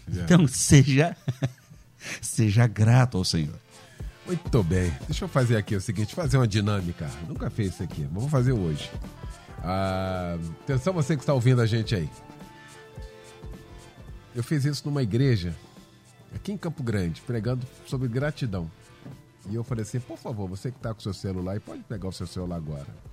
[0.24, 1.16] Então seja
[2.20, 3.54] seja grato ao Senhor.
[4.26, 4.92] Muito bem.
[5.06, 7.08] Deixa eu fazer aqui o seguinte, fazer uma dinâmica.
[7.28, 8.90] Nunca fez isso aqui, mas vou fazer hoje.
[9.62, 12.10] Ah, atenção você que está ouvindo a gente aí.
[14.34, 15.54] Eu fiz isso numa igreja
[16.34, 18.68] aqui em Campo Grande, pregando sobre gratidão.
[19.48, 22.08] E eu falei assim, por favor, você que está com seu celular, e pode pegar
[22.08, 23.11] o seu celular agora.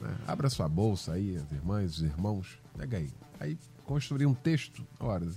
[0.00, 0.16] Né?
[0.26, 3.10] Abra sua bolsa aí, as irmãs, os irmãos, pega aí.
[3.40, 5.36] Aí construir um texto, horas.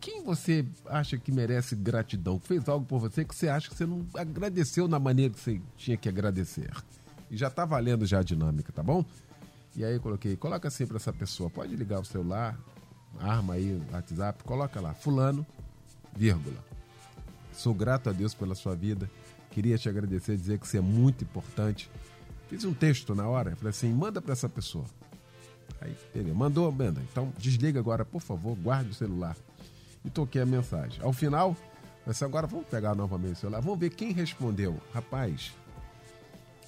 [0.00, 2.38] Quem você acha que merece gratidão?
[2.40, 5.60] Fez algo por você que você acha que você não agradeceu na maneira que você
[5.76, 6.70] tinha que agradecer.
[7.30, 9.04] E já tá valendo já a dinâmica, tá bom?
[9.76, 12.58] E aí eu coloquei, coloca assim para essa pessoa, pode ligar o celular,
[13.18, 15.46] arma aí o WhatsApp, coloca lá, fulano,
[16.16, 16.64] vírgula.
[17.52, 19.08] Sou grato a Deus pela sua vida.
[19.50, 21.90] Queria te agradecer, dizer que você é muito importante
[22.50, 24.84] Fiz um texto na hora, falei assim, manda para essa pessoa.
[25.80, 27.00] Aí ele mandou, manda.
[27.00, 29.36] Então desliga agora, por favor, guarde o celular.
[30.04, 31.00] E toquei a mensagem.
[31.00, 31.56] Ao final,
[32.04, 34.80] assim, agora vamos pegar novamente o celular, vamos ver quem respondeu.
[34.92, 35.52] Rapaz,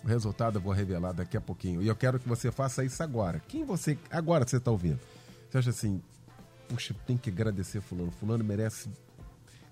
[0.04, 1.82] o resultado eu vou revelar daqui a pouquinho.
[1.82, 3.42] E eu quero que você faça isso agora.
[3.48, 3.98] Quem você.
[4.08, 5.00] Agora você está ouvindo.
[5.50, 6.00] Você acha assim,
[6.68, 8.12] puxa, tem que agradecer Fulano.
[8.12, 8.88] Fulano merece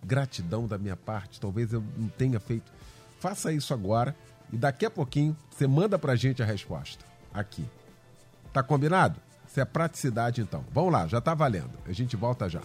[0.04, 1.40] gratidão da minha parte.
[1.40, 2.72] Talvez eu não tenha feito.
[3.20, 4.16] Faça isso agora
[4.52, 7.04] e daqui a pouquinho você manda pra gente a resposta.
[7.32, 7.64] Aqui.
[8.52, 9.20] Tá combinado?
[9.48, 10.64] Isso é praticidade então.
[10.72, 11.72] Vamos lá, já tá valendo.
[11.86, 12.60] A gente volta já.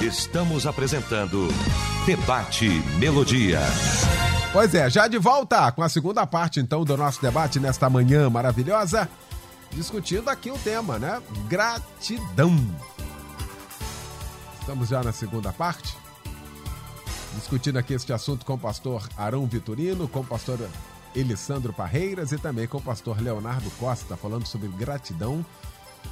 [0.00, 1.48] Estamos apresentando
[2.06, 3.60] Debate Melodia.
[4.52, 8.28] Pois é, já de volta com a segunda parte então do nosso debate nesta manhã
[8.28, 9.08] maravilhosa,
[9.70, 11.22] discutindo aqui o tema, né?
[11.48, 12.54] Gratidão.
[14.60, 16.01] Estamos já na segunda parte
[17.34, 20.58] discutindo aqui este assunto com o pastor Arão Vitorino, com o pastor
[21.14, 25.44] Elisandro Parreiras e também com o pastor Leonardo Costa, falando sobre gratidão.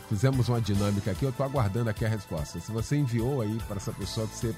[0.09, 2.61] Fizemos uma dinâmica aqui, eu estou aguardando aqui a resposta.
[2.61, 4.55] Se você enviou aí para essa pessoa que, você,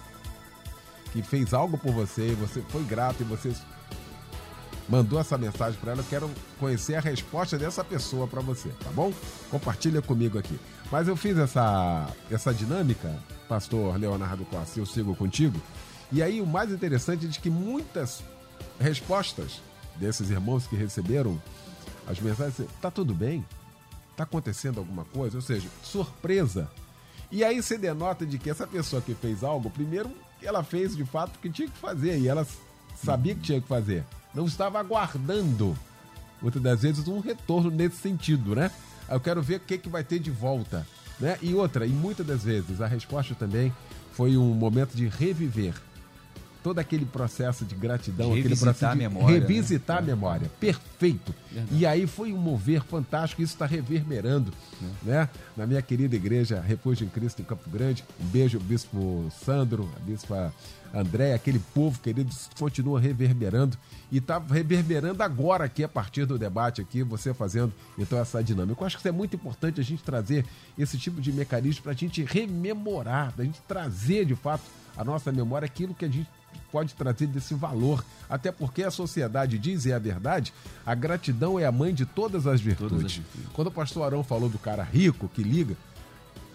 [1.13, 3.55] que fez algo por você, você foi grato e você
[4.89, 8.91] mandou essa mensagem para ela, eu quero conhecer a resposta dessa pessoa para você, tá
[8.91, 9.13] bom?
[9.51, 10.59] Compartilha comigo aqui.
[10.91, 13.15] Mas eu fiz essa, essa dinâmica,
[13.49, 15.59] pastor Leonardo Costa, eu sigo contigo.
[16.13, 18.23] E aí o mais interessante é de que muitas
[18.79, 19.61] respostas
[19.97, 21.41] desses irmãos que receberam
[22.07, 23.45] as mensagens, tá tudo bem?
[24.17, 25.39] Tá acontecendo alguma coisa?
[25.39, 26.71] Ou seja, surpresa.
[27.31, 30.11] E aí você denota de que essa pessoa que fez algo, primeiro
[30.43, 32.47] ela fez de fato o que tinha que fazer e ela
[32.97, 35.77] sabia que tinha que fazer não estava aguardando,
[36.41, 38.71] muitas das vezes, um retorno nesse sentido, né?
[39.09, 40.87] Eu quero ver o que, que vai ter de volta.
[41.21, 41.39] Né?
[41.43, 43.73] E outra, e muitas das vezes, a resposta também
[44.13, 45.75] foi um momento de reviver
[46.63, 50.03] todo aquele processo de gratidão, de aquele processo a memória, revisitar né?
[50.03, 50.51] a memória.
[50.61, 51.35] Perfeito.
[51.51, 51.77] Verdade.
[51.77, 54.53] E aí foi um mover fantástico, isso está reverberando,
[55.03, 55.29] né?
[55.57, 58.05] Na minha querida igreja Refúgio em Cristo em Campo Grande.
[58.21, 60.53] Um beijo, Bispo Sandro, a Bispa
[60.95, 63.79] André, aquele povo querido continua reverberando
[64.11, 68.83] e está reverberando agora aqui a partir do debate aqui, você fazendo então essa dinâmica.
[68.83, 70.45] Eu acho que isso é muito importante a gente trazer
[70.79, 74.63] esse tipo de mecanismo para a gente rememorar, para a gente trazer de fato
[74.97, 76.29] a nossa memória aquilo que a gente
[76.71, 78.05] pode trazer desse valor.
[78.29, 80.53] Até porque a sociedade diz, e é a verdade,
[80.85, 82.91] a gratidão é a mãe de todas as virtudes.
[82.91, 83.51] Todas as virtudes.
[83.53, 85.77] Quando o pastor Arão falou do cara rico que liga,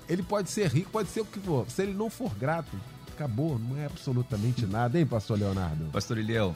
[0.10, 1.69] ele pode ser rico, pode ser o que for.
[1.69, 2.75] Se ele não for grato,
[3.13, 5.86] acabou, não é absolutamente nada, hein, pastor Leonardo?
[5.91, 6.55] Pastor Eliel,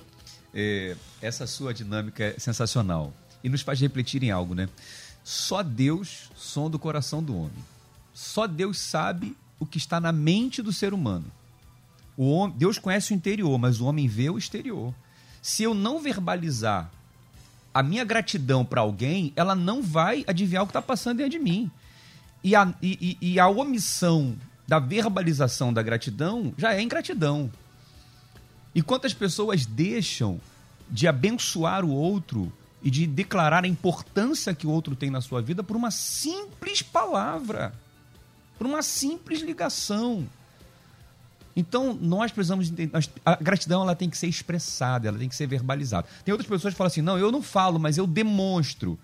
[0.54, 4.70] é, essa sua dinâmica é sensacional e nos faz refletir em algo, né?
[5.24, 7.64] Só Deus sonda o coração do homem.
[8.14, 11.26] Só Deus sabe o que está na mente do ser humano.
[12.24, 14.94] O Deus conhece o interior, mas o homem vê o exterior.
[15.42, 16.92] Se eu não verbalizar
[17.74, 21.40] a minha gratidão para alguém, ela não vai adivinhar o que está passando dentro de
[21.40, 21.72] mim.
[22.44, 27.50] E a, e- e a omissão da verbalização da gratidão já é ingratidão.
[28.76, 30.40] E quantas pessoas deixam
[30.92, 32.54] de abençoar o outro
[32.84, 36.84] e de declarar a importância que o outro tem na sua vida por uma simples
[36.84, 37.74] palavra,
[38.60, 40.28] por uma simples ligação.
[41.56, 42.92] Então, nós precisamos entender.
[43.26, 46.08] a gratidão ela tem que ser expressada, ela tem que ser verbalizada.
[46.24, 48.98] Tem outras pessoas que falam assim: não, eu não falo, mas eu demonstro.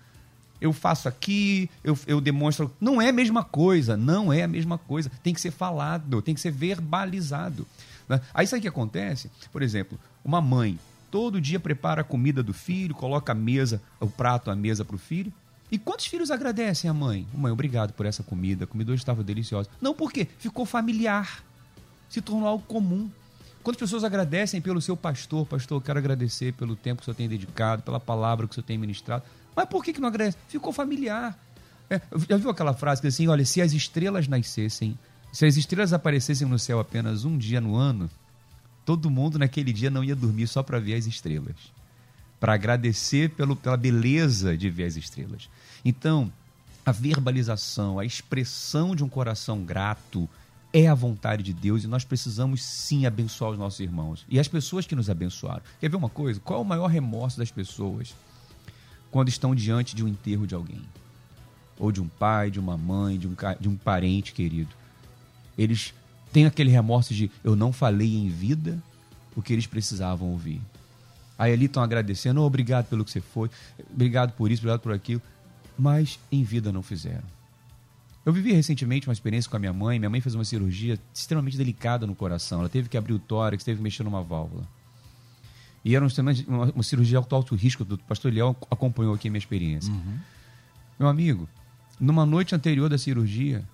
[0.60, 2.74] Eu faço aqui, eu, eu demonstro.
[2.80, 5.10] Não é a mesma coisa, não é a mesma coisa.
[5.22, 7.66] Tem que ser falado, tem que ser verbalizado.
[8.08, 8.20] né?
[8.34, 9.30] Aí sabe o que acontece?
[9.52, 10.78] Por exemplo, uma mãe
[11.10, 14.96] todo dia prepara a comida do filho, coloca a mesa, o prato à mesa para
[14.96, 15.32] o filho.
[15.70, 17.26] E quantos filhos agradecem a mãe?
[17.34, 19.68] Mãe, obrigado por essa comida, a comida hoje estava deliciosa.
[19.80, 20.26] Não, por quê?
[20.38, 21.44] Ficou familiar
[22.08, 23.10] se tornou algo comum.
[23.62, 25.46] Quantas pessoas agradecem pelo seu pastor?
[25.46, 28.66] Pastor, quero agradecer pelo tempo que o senhor tem dedicado, pela palavra que o senhor
[28.66, 29.24] tem ministrado.
[29.54, 30.38] Mas por que, que não agradece?
[30.48, 31.38] Ficou familiar.
[31.90, 34.98] É, já viu aquela frase que assim, olha, se as estrelas nascessem,
[35.32, 38.08] se as estrelas aparecessem no céu apenas um dia no ano,
[38.84, 41.56] todo mundo naquele dia não ia dormir só para ver as estrelas.
[42.40, 45.48] Para agradecer pelo, pela beleza de ver as estrelas.
[45.84, 46.32] Então,
[46.86, 50.28] a verbalização, a expressão de um coração grato
[50.72, 54.48] é a vontade de Deus e nós precisamos sim abençoar os nossos irmãos e as
[54.48, 55.62] pessoas que nos abençoaram.
[55.80, 56.40] Quer ver uma coisa?
[56.40, 58.14] Qual é o maior remorso das pessoas
[59.10, 60.82] quando estão diante de um enterro de alguém?
[61.78, 64.70] Ou de um pai, de uma mãe, de um, de um parente querido.
[65.56, 65.94] Eles
[66.32, 68.82] têm aquele remorso de eu não falei em vida
[69.34, 70.60] o que eles precisavam ouvir.
[71.38, 73.48] Aí ali estão agradecendo, "Oh, obrigado pelo que você foi,
[73.92, 75.22] obrigado por isso, obrigado por aquilo,
[75.78, 77.37] mas em vida não fizeram.
[78.28, 79.98] Eu vivi recentemente uma experiência com a minha mãe.
[79.98, 82.60] Minha mãe fez uma cirurgia extremamente delicada no coração.
[82.60, 84.68] Ela teve que abrir o tórax, teve que mexer numa válvula.
[85.82, 86.08] E era um
[86.46, 87.84] uma, uma cirurgia de alto, risco.
[87.84, 89.90] O pastor Eliel acompanhou aqui a minha experiência.
[90.98, 91.48] Meu amigo,
[91.98, 93.64] numa noite anterior da cirurgia,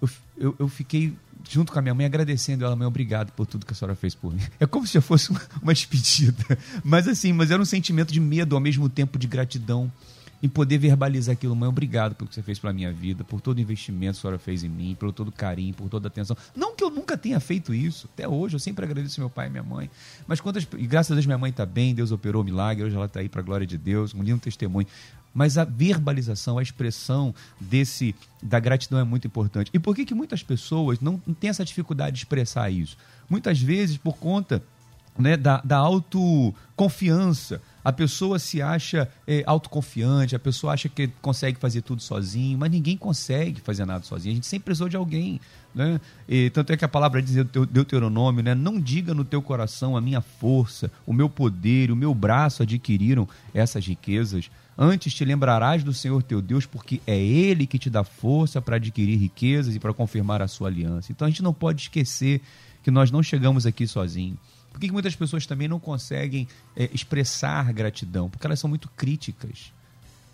[0.00, 1.14] eu, eu, eu fiquei
[1.46, 4.14] junto com a minha mãe agradecendo ela, mãe, obrigado por tudo que a senhora fez
[4.14, 4.40] por mim.
[4.58, 6.58] É como se já fosse uma, uma despedida.
[6.82, 9.92] Mas assim, mas era um sentimento de medo ao mesmo tempo de gratidão
[10.42, 13.58] em poder verbalizar aquilo, mãe, obrigado pelo que você fez pela minha vida, por todo
[13.58, 16.08] o investimento que a senhora fez em mim, pelo todo o carinho, por toda a
[16.08, 16.36] atenção.
[16.54, 19.50] Não que eu nunca tenha feito isso, até hoje eu sempre agradeço meu pai e
[19.50, 19.90] minha mãe.
[20.26, 22.94] Mas quantas, e graças a Deus minha mãe está bem, Deus operou o milagre, hoje
[22.94, 24.86] ela está aí para a glória de Deus, um lindo testemunho.
[25.34, 29.70] Mas a verbalização, a expressão desse da gratidão é muito importante.
[29.74, 32.96] E por que, que muitas pessoas não, não têm essa dificuldade de expressar isso?
[33.28, 34.62] Muitas vezes por conta
[35.18, 37.60] né, da, da autoconfiança.
[37.84, 42.70] A pessoa se acha é, autoconfiante, a pessoa acha que consegue fazer tudo sozinho, mas
[42.70, 44.32] ninguém consegue fazer nada sozinho.
[44.32, 45.40] A gente sempre precisou de alguém.
[45.74, 46.00] Né?
[46.28, 47.34] E, tanto é que a palavra diz
[47.70, 48.54] Deuteronômio, né?
[48.54, 53.28] não diga no teu coração a minha força, o meu poder, o meu braço adquiriram
[53.54, 54.50] essas riquezas.
[54.76, 58.76] Antes te lembrarás do Senhor teu Deus, porque é Ele que te dá força para
[58.76, 61.10] adquirir riquezas e para confirmar a sua aliança.
[61.10, 62.40] Então a gente não pode esquecer
[62.82, 64.38] que nós não chegamos aqui sozinhos.
[64.78, 68.30] Por que muitas pessoas também não conseguem é, expressar gratidão?
[68.30, 69.72] Porque elas são muito críticas.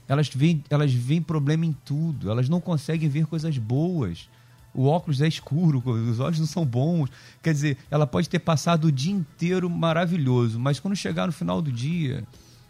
[0.07, 4.29] Elas veem, elas veem problema em tudo, elas não conseguem ver coisas boas.
[4.75, 7.09] O óculos é escuro, os olhos não são bons.
[7.43, 11.63] Quer dizer, ela pode ter passado o dia inteiro maravilhoso, mas quando chegar no final
[11.63, 12.23] do dia,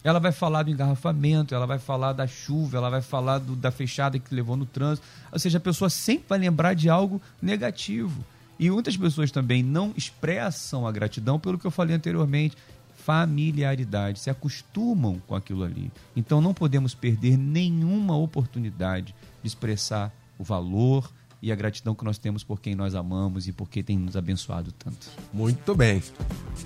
[0.05, 3.73] ela vai falar do engarrafamento, ela vai falar da chuva, ela vai falar do, da
[3.73, 5.05] fechada que levou no trânsito.
[5.33, 8.25] Ou seja, a pessoa sempre vai lembrar de algo negativo.
[8.59, 12.57] E muitas pessoas também não expressam a gratidão pelo que eu falei anteriormente.
[12.95, 15.91] Familiaridade, se acostumam com aquilo ali.
[16.17, 21.11] Então não podemos perder nenhuma oportunidade de expressar o valor
[21.43, 24.17] e a gratidão que nós temos por quem nós amamos e por quem tem nos
[24.17, 25.11] abençoado tanto.
[25.31, 26.03] Muito bem.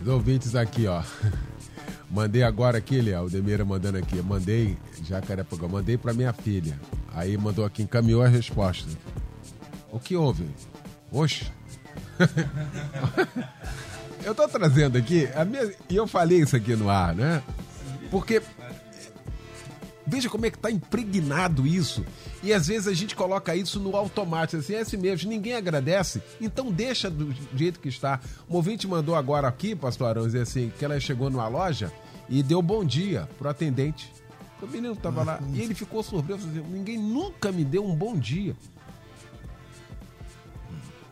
[0.00, 1.02] Os ouvintes aqui, ó.
[2.08, 4.22] Mandei agora aqui, Léo, o Demeira mandando aqui.
[4.22, 6.78] Mandei, Jacarepaguá, mandei para minha filha.
[7.12, 8.88] Aí mandou aqui, encaminhou a resposta.
[9.90, 10.48] O que houve?
[11.10, 11.57] Oxe.
[14.24, 17.42] eu tô trazendo aqui, a minha, e eu falei isso aqui no ar, né?
[18.10, 18.42] Porque
[20.08, 22.04] veja como é que tá impregnado isso.
[22.42, 26.22] E às vezes a gente coloca isso no automático, assim, é assim mesmo, ninguém agradece,
[26.40, 28.20] então deixa do jeito que está.
[28.48, 31.92] Um ouvinte mandou agora aqui, pastor Arão, dizer assim, que ela chegou numa loja
[32.28, 34.12] e deu bom dia pro atendente.
[34.62, 38.16] O menino tava lá e ele ficou surpreso, assim, ninguém nunca me deu um bom
[38.16, 38.56] dia.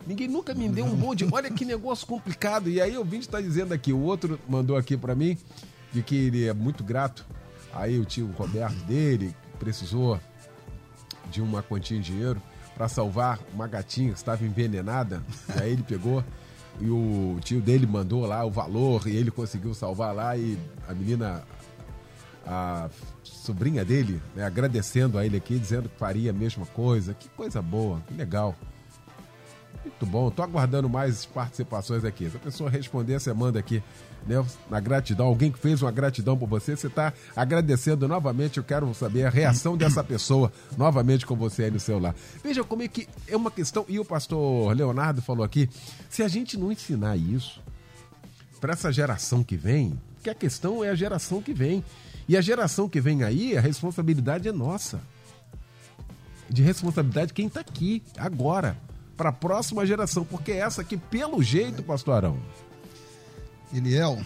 [0.07, 1.27] Ninguém nunca me deu um bom dia.
[1.29, 2.69] Olha que negócio complicado.
[2.69, 5.37] E aí o ouvinte está dizendo aqui, o outro mandou aqui para mim,
[5.91, 7.25] de que ele é muito grato.
[7.73, 10.17] Aí o tio Roberto dele precisou
[11.29, 12.41] de uma quantia de dinheiro
[12.73, 15.21] para salvar uma gatinha que estava envenenada.
[15.57, 16.23] E aí ele pegou
[16.79, 20.93] e o tio dele mandou lá o valor e ele conseguiu salvar lá e a
[20.93, 21.43] menina,
[22.45, 22.89] a
[23.23, 27.13] sobrinha dele, né, agradecendo a ele aqui, dizendo que faria a mesma coisa.
[27.13, 28.55] Que coisa boa, que legal.
[29.87, 32.29] Muito bom, tô aguardando mais participações aqui.
[32.29, 33.81] Se a pessoa responder, você manda aqui
[34.27, 38.57] né, na gratidão, alguém que fez uma gratidão por você, você está agradecendo novamente.
[38.57, 42.13] Eu quero saber a reação dessa pessoa novamente com você aí no celular.
[42.43, 45.69] Veja como é que é uma questão, e o pastor Leonardo falou aqui:
[46.09, 47.61] se a gente não ensinar isso
[48.59, 51.83] para essa geração que vem, que a questão é a geração que vem.
[52.27, 54.99] E a geração que vem aí, a responsabilidade é nossa.
[56.49, 58.77] De responsabilidade quem está aqui, agora,
[59.17, 62.39] para a próxima geração, porque é essa que, pelo jeito, pastor Arão,
[63.73, 64.23] Eliel,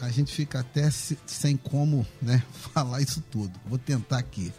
[0.00, 3.52] a gente fica até sem como né, falar isso tudo.
[3.64, 4.52] Vou tentar aqui.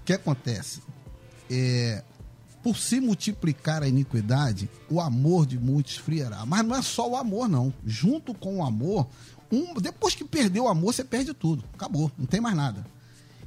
[0.00, 0.80] O que acontece?
[1.50, 2.02] É,
[2.62, 6.46] por se multiplicar a iniquidade, o amor de muitos friará.
[6.46, 7.74] Mas não é só o amor, não.
[7.84, 9.08] Junto com o amor,
[9.50, 11.64] um, depois que perdeu o amor, você perde tudo.
[11.74, 12.86] Acabou, não tem mais nada.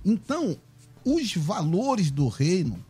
[0.04, 0.58] Então,
[1.04, 2.84] os valores do reino,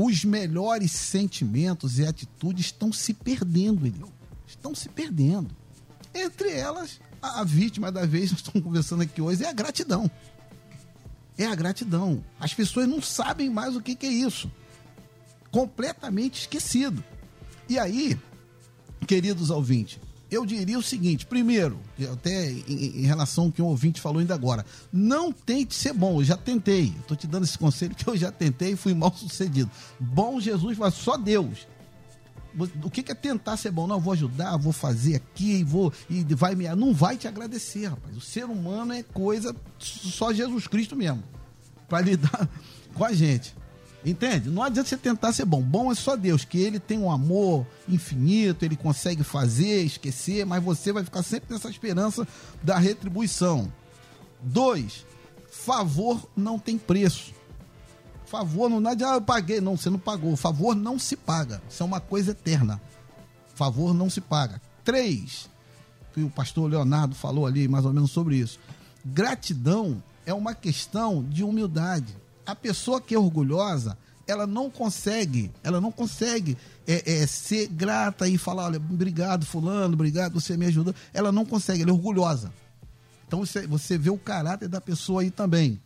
[0.00, 4.12] os melhores sentimentos e atitudes estão se perdendo, Eliel.
[4.46, 5.50] Estão se perdendo.
[6.14, 10.08] Entre elas, a, vítima da vez, nós estamos conversando aqui hoje, é a gratidão.
[11.36, 12.24] É a gratidão.
[12.38, 14.48] As pessoas não sabem mais o que, que é isso.
[15.50, 17.02] Completamente esquecido.
[17.68, 18.16] E aí,
[19.04, 19.98] queridos ouvintes,
[20.30, 21.78] eu diria o seguinte: primeiro,
[22.12, 26.20] até em, relação ao que um ouvinte falou ainda agora, não tente ser bom.
[26.20, 26.94] Eu já tentei.
[27.00, 29.70] Estou te dando esse conselho que eu já tentei e fui mal sucedido.
[29.98, 31.66] Bom Jesus, mas só Deus.
[32.82, 33.86] O que é tentar ser bom?
[33.86, 36.68] Não, vou ajudar, vou fazer aqui, vou e vai me.
[36.74, 38.16] Não vai te agradecer, rapaz.
[38.16, 41.22] O ser humano é coisa só Jesus Cristo mesmo
[41.88, 42.48] para lidar
[42.94, 43.54] com a gente.
[44.10, 44.48] Entende?
[44.48, 45.60] Não adianta você tentar ser bom.
[45.60, 50.62] Bom é só Deus, que ele tem um amor infinito, ele consegue fazer, esquecer, mas
[50.62, 52.26] você vai ficar sempre nessa esperança
[52.62, 53.70] da retribuição.
[54.40, 55.04] Dois,
[55.50, 57.34] favor não tem preço.
[58.24, 59.60] Favor não é ah, eu paguei.
[59.60, 60.36] Não, você não pagou.
[60.36, 61.62] Favor não se paga.
[61.68, 62.80] Isso é uma coisa eterna.
[63.54, 64.60] Favor não se paga.
[64.84, 65.48] Três,
[66.14, 68.58] que o pastor Leonardo falou ali mais ou menos sobre isso.
[69.04, 72.14] Gratidão é uma questão de humildade.
[72.48, 78.26] A pessoa que é orgulhosa, ela não consegue, ela não consegue é, é, ser grata
[78.26, 80.94] e falar, olha, obrigado fulano, obrigado, você me ajudou.
[81.12, 82.50] Ela não consegue, ela é orgulhosa.
[83.26, 85.78] Então você, você vê o caráter da pessoa aí também.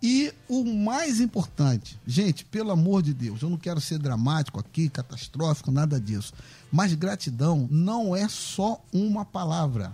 [0.00, 4.88] E o mais importante, gente, pelo amor de Deus, eu não quero ser dramático aqui,
[4.88, 6.32] catastrófico, nada disso.
[6.70, 9.92] Mas gratidão não é só uma palavra.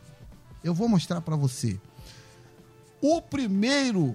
[0.62, 1.80] Eu vou mostrar para você.
[3.00, 4.14] O primeiro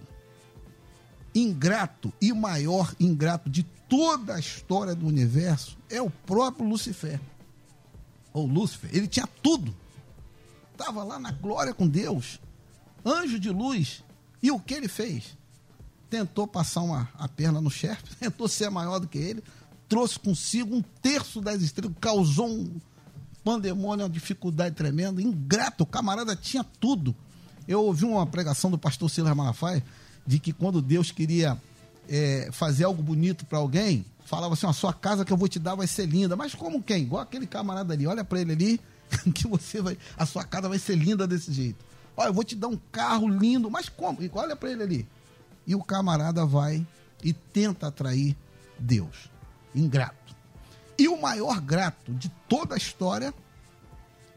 [1.34, 7.20] ingrato e maior ingrato de toda a história do universo é o próprio Lucifer.
[8.34, 8.90] Ou Lúcifer.
[8.94, 9.76] Ele tinha tudo.
[10.72, 12.40] Estava lá na glória com Deus.
[13.06, 14.04] Anjo de luz.
[14.42, 15.38] E o que ele fez?
[16.10, 19.44] Tentou passar uma, a perna no chefe, tentou ser maior do que ele,
[19.88, 22.80] trouxe consigo um terço das estrelas, causou um
[23.44, 27.16] pandemônio, uma dificuldade tremenda, ingrato, o camarada tinha tudo.
[27.68, 29.84] Eu ouvi uma pregação do pastor Silas Malafaia
[30.26, 31.58] de que quando Deus queria
[32.08, 35.60] é, fazer algo bonito para alguém, falava assim: a sua casa que eu vou te
[35.60, 36.36] dar vai ser linda.
[36.36, 37.04] Mas como quem?
[37.04, 38.82] Igual aquele camarada ali, olha para ele ali,
[39.34, 41.84] que você vai, a sua casa vai ser linda desse jeito.
[42.16, 44.20] Olha, eu vou te dar um carro lindo, mas como?
[44.34, 45.08] Olha para ele ali.
[45.66, 46.86] E o camarada vai
[47.24, 48.36] e tenta atrair
[48.78, 49.30] Deus.
[49.74, 50.36] Ingrato.
[50.98, 53.34] E o maior grato de toda a história,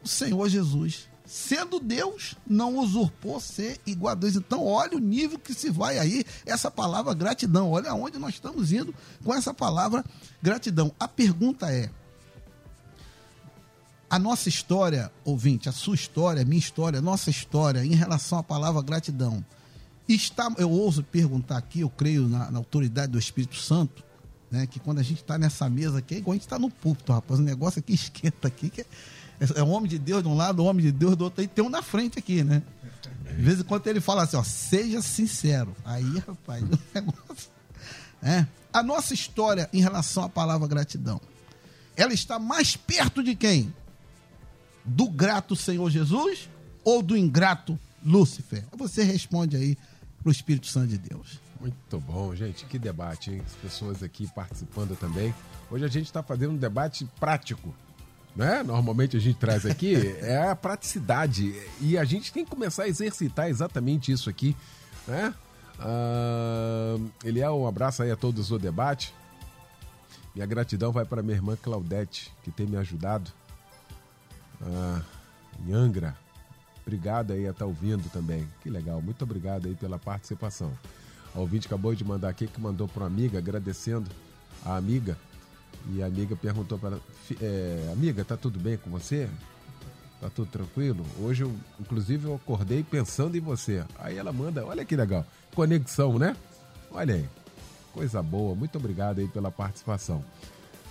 [0.03, 4.35] o Senhor Jesus sendo Deus, não usurpou ser igual a Deus.
[4.35, 7.71] Então, olha o nível que se vai aí, essa palavra gratidão.
[7.71, 10.03] Olha aonde nós estamos indo com essa palavra
[10.41, 10.91] gratidão.
[10.99, 11.89] A pergunta é:
[14.09, 18.37] a nossa história, ouvinte, a sua história, a minha história, a nossa história em relação
[18.37, 19.43] à palavra gratidão,
[20.07, 24.03] está, eu ouso perguntar aqui, eu creio na, na autoridade do Espírito Santo,
[24.51, 26.69] né, que quando a gente está nessa mesa aqui, é igual a gente está no
[26.69, 28.85] púlpito, rapaz, o negócio aqui esquenta aqui, que é
[29.55, 31.47] é um homem de Deus de um lado, um homem de Deus do outro, e
[31.47, 32.61] tem um na frente aqui, né?
[33.35, 35.75] De vez em quando ele fala assim, ó, seja sincero.
[35.83, 37.49] Aí, rapaz, o negócio.
[38.23, 38.45] É.
[38.71, 41.19] A nossa história em relação à palavra gratidão,
[41.95, 43.73] ela está mais perto de quem?
[44.83, 46.49] Do grato Senhor Jesus
[46.83, 48.63] ou do ingrato Lúcifer?
[48.77, 49.77] Você responde aí
[50.21, 51.39] para o Espírito Santo de Deus.
[51.59, 52.65] Muito bom, gente.
[52.65, 53.41] Que debate, hein?
[53.45, 55.33] As pessoas aqui participando também.
[55.71, 57.73] Hoje a gente está fazendo um debate prático
[58.35, 58.63] né?
[58.63, 61.55] Normalmente a gente traz aqui, é a praticidade.
[61.79, 64.55] E a gente tem que começar a exercitar exatamente isso aqui,
[65.07, 65.33] né?
[65.79, 69.13] Uh, Eliel, um abraço aí a todos do debate.
[70.33, 73.31] Minha gratidão vai para minha irmã Claudete, que tem me ajudado
[74.61, 75.01] uh,
[75.65, 76.15] em Angra.
[76.85, 78.47] Obrigado aí a estar tá ouvindo também.
[78.61, 80.71] Que legal, muito obrigado aí pela participação.
[81.33, 84.09] O ouvinte acabou de mandar aqui que mandou para uma amiga, agradecendo
[84.63, 85.17] a amiga
[85.91, 86.97] e a amiga perguntou para
[87.41, 89.29] é, amiga, tá tudo bem com você?
[90.19, 91.05] Tá tudo tranquilo?
[91.19, 93.85] Hoje, eu, inclusive, eu acordei pensando em você.
[93.99, 96.35] Aí ela manda, olha que legal, conexão, né?
[96.91, 97.29] Olha aí,
[97.93, 98.55] coisa boa.
[98.55, 100.23] Muito obrigado aí pela participação.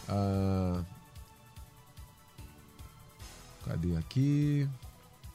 [0.09, 0.83] Ah,
[3.65, 4.69] cadê aqui?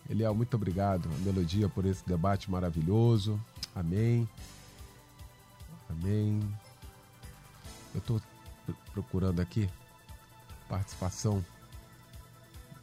[0.10, 3.40] Eliel, muito obrigado, Melodia, por esse debate maravilhoso.
[3.76, 4.28] Amém.
[5.90, 6.40] Amém.
[7.94, 8.22] Eu tô
[9.02, 9.70] procurando aqui
[10.68, 11.44] participação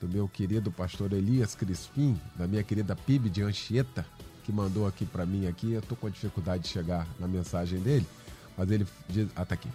[0.01, 4.05] do meu querido pastor Elias Crispim, da minha querida PIB de Anchieta,
[4.45, 5.73] que mandou aqui para mim aqui.
[5.73, 8.07] Eu tô com dificuldade de chegar na mensagem dele,
[8.57, 9.69] mas ele diz, ah, tá aqui.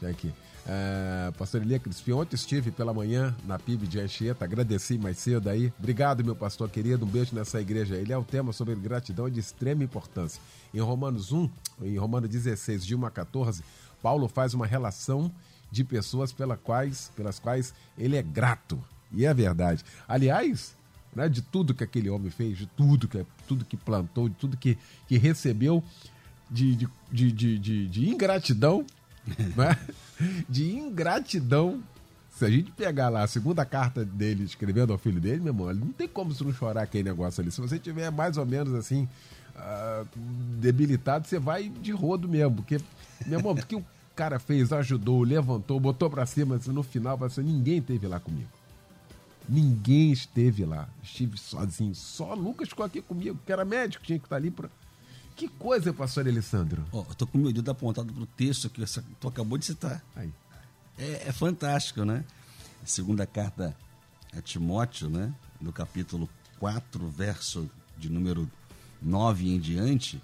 [0.00, 0.32] Já aqui.
[0.68, 5.48] É, pastor Elias Crispim, ontem estive pela manhã na PIB de Anchieta, agradeci mais cedo
[5.48, 5.72] aí.
[5.78, 7.94] Obrigado, meu pastor querido, um beijo nessa igreja.
[7.96, 10.40] Ele é o tema sobre gratidão de extrema importância.
[10.74, 11.48] Em Romanos 1,
[11.82, 13.62] em Romanos 16, de 1 a 14,
[14.02, 15.32] Paulo faz uma relação
[15.70, 18.82] de pessoas pela quais, pelas quais ele é grato.
[19.12, 19.84] E é verdade.
[20.06, 20.76] Aliás,
[21.14, 24.56] né, de tudo que aquele homem fez, de tudo que, tudo que plantou, de tudo
[24.56, 24.76] que,
[25.08, 25.82] que recebeu
[26.50, 28.84] de, de, de, de, de ingratidão,
[29.56, 29.78] né?
[30.48, 31.82] de ingratidão.
[32.30, 35.72] Se a gente pegar lá a segunda carta dele escrevendo ao filho dele, meu irmão,
[35.72, 37.50] não tem como você não chorar aquele negócio ali.
[37.50, 39.08] Se você tiver mais ou menos assim,
[39.56, 40.06] uh,
[40.58, 42.56] debilitado, você vai de rodo mesmo.
[42.56, 42.78] Porque,
[43.26, 43.84] meu irmão, porque o
[44.14, 48.48] cara fez, ajudou, levantou, botou para cima, assim, no final, assim, ninguém esteve lá comigo.
[49.48, 50.88] Ninguém esteve lá.
[51.02, 51.94] Estive sozinho.
[51.94, 54.68] Só Lucas ficou aqui comigo, que era médico, tinha que estar ali para.
[55.36, 56.82] Que coisa, pastor Alessandro?
[56.90, 58.82] Oh, eu tô com meu dedo apontado pro texto que
[59.20, 60.02] tu acabou de citar.
[60.16, 60.32] Aí.
[60.98, 62.24] É, é fantástico, né?
[62.84, 63.76] Segunda carta
[64.32, 65.32] a Timóteo, né?
[65.60, 66.28] No capítulo
[66.58, 68.50] 4, verso de número
[69.02, 70.20] 9 em diante,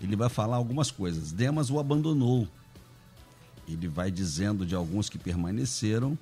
[0.00, 1.32] ele vai falar algumas coisas.
[1.32, 2.48] Demas o abandonou
[3.68, 6.18] ele vai dizendo de alguns que permaneceram,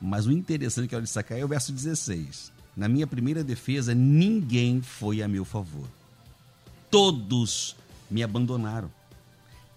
[0.00, 2.52] mas o interessante que eu destacar é o verso 16.
[2.76, 5.88] Na minha primeira defesa, ninguém foi a meu favor.
[6.90, 7.76] Todos
[8.10, 8.90] me abandonaram.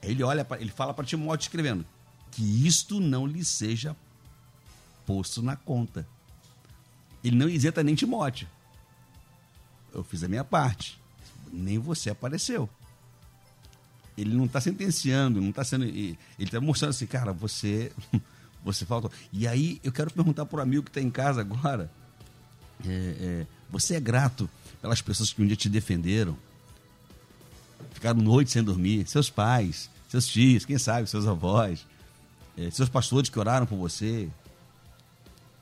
[0.02, 1.86] Ele olha, ele fala para Timóteo escrevendo
[2.32, 3.96] que isto não lhe seja
[5.06, 6.08] posto na conta.
[7.24, 8.48] Ele não isenta nem Timóteo.
[9.94, 11.00] Eu fiz a minha parte.
[11.52, 12.70] Nem você apareceu
[14.18, 15.86] ele não está sentenciando, não está sendo.
[15.86, 17.92] Ele está mostrando assim, cara, você.
[18.64, 19.12] Você faltou.
[19.32, 21.88] E aí eu quero perguntar para o amigo que está em casa agora.
[22.84, 24.50] É, é, você é grato
[24.82, 26.36] pelas pessoas que um dia te defenderam,
[27.94, 31.86] ficaram noite sem dormir, seus pais, seus tios, quem sabe, seus avós,
[32.58, 34.28] é, seus pastores que oraram por você.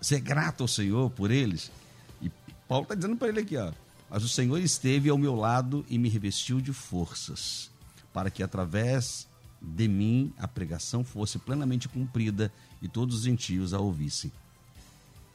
[0.01, 1.73] Você é grato ao Senhor por eles.
[2.21, 2.31] E
[2.69, 3.73] Paulo está dizendo para ele aqui, ó.
[4.13, 7.71] Mas o Senhor esteve ao meu lado e me revestiu de forças,
[8.13, 9.27] para que através
[9.59, 14.31] de mim a pregação fosse plenamente cumprida e todos os gentios a ouvissem.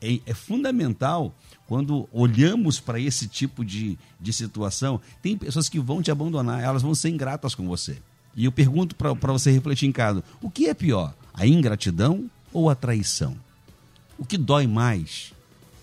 [0.00, 1.34] É, é fundamental
[1.66, 5.00] quando olhamos para esse tipo de, de situação.
[5.20, 7.98] Tem pessoas que vão te abandonar, elas vão ser ingratas com você.
[8.36, 12.70] E eu pergunto para você refletir em casa: o que é pior, a ingratidão ou
[12.70, 13.36] a traição?
[14.16, 15.32] O que dói mais?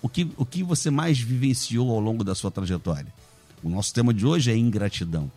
[0.06, 3.12] O que, o que você mais vivenciou ao longo da sua trajetória?
[3.60, 5.28] O nosso tema de hoje é ingratidão.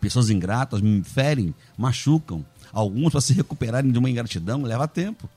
[0.00, 2.46] Pessoas ingratas ferem, machucam.
[2.72, 5.28] Alguns, para se recuperarem de uma ingratidão, leva tempo.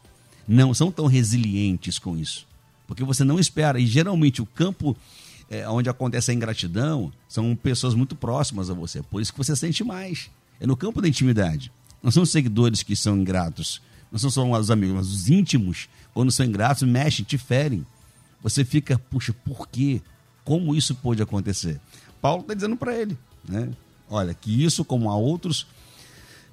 [0.47, 2.45] Não são tão resilientes com isso.
[2.85, 3.79] Porque você não espera.
[3.79, 4.95] E geralmente o campo
[5.49, 9.01] é, onde acontece a ingratidão são pessoas muito próximas a você.
[9.01, 10.29] Por isso que você sente mais.
[10.59, 11.71] É no campo da intimidade.
[12.03, 13.81] Não são os seguidores que são ingratos.
[14.11, 17.83] Não são só os amigos, mas os íntimos, quando são ingratos, mexem, te ferem.
[18.41, 20.01] Você fica, puxa, por quê?
[20.43, 21.79] Como isso pôde acontecer?
[22.21, 23.17] Paulo está dizendo para ele,
[23.47, 23.69] né?
[24.09, 25.67] Olha, que isso, como a outros,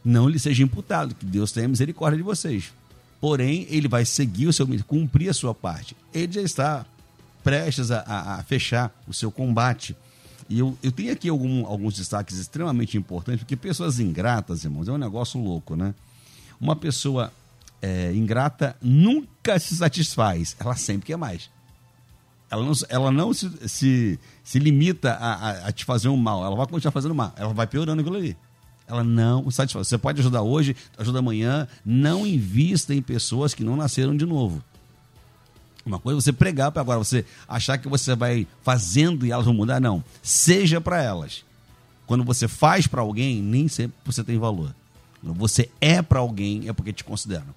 [0.04, 2.72] não lhe seja imputado, que Deus tenha misericórdia de vocês.
[3.20, 5.96] Porém, ele vai seguir o seu cumprir a sua parte.
[6.12, 6.86] Ele já está
[7.42, 9.96] prestes a, a, a fechar o seu combate.
[10.48, 14.92] E eu, eu tenho aqui algum, alguns destaques extremamente importantes, porque pessoas ingratas, irmãos, é
[14.92, 15.94] um negócio louco, né?
[16.60, 17.32] Uma pessoa
[17.80, 21.50] é, ingrata nunca se satisfaz, ela sempre quer mais.
[22.54, 26.44] Ela não, ela não se, se, se limita a, a, a, te fazer um mal,
[26.44, 28.36] ela vai continuar fazendo mal, ela vai piorando aquilo ali.
[28.86, 29.88] Ela não satisfaz.
[29.88, 31.66] Você pode ajudar hoje, ajuda amanhã.
[31.84, 34.62] Não invista em pessoas que não nasceram de novo.
[35.84, 39.46] Uma coisa é você pregar para agora, você achar que você vai fazendo e elas
[39.46, 39.80] vão mudar.
[39.80, 40.04] Não.
[40.22, 41.44] Seja para elas.
[42.06, 44.74] Quando você faz para alguém, nem sempre você tem valor.
[45.20, 47.54] Quando você é para alguém, é porque te consideram.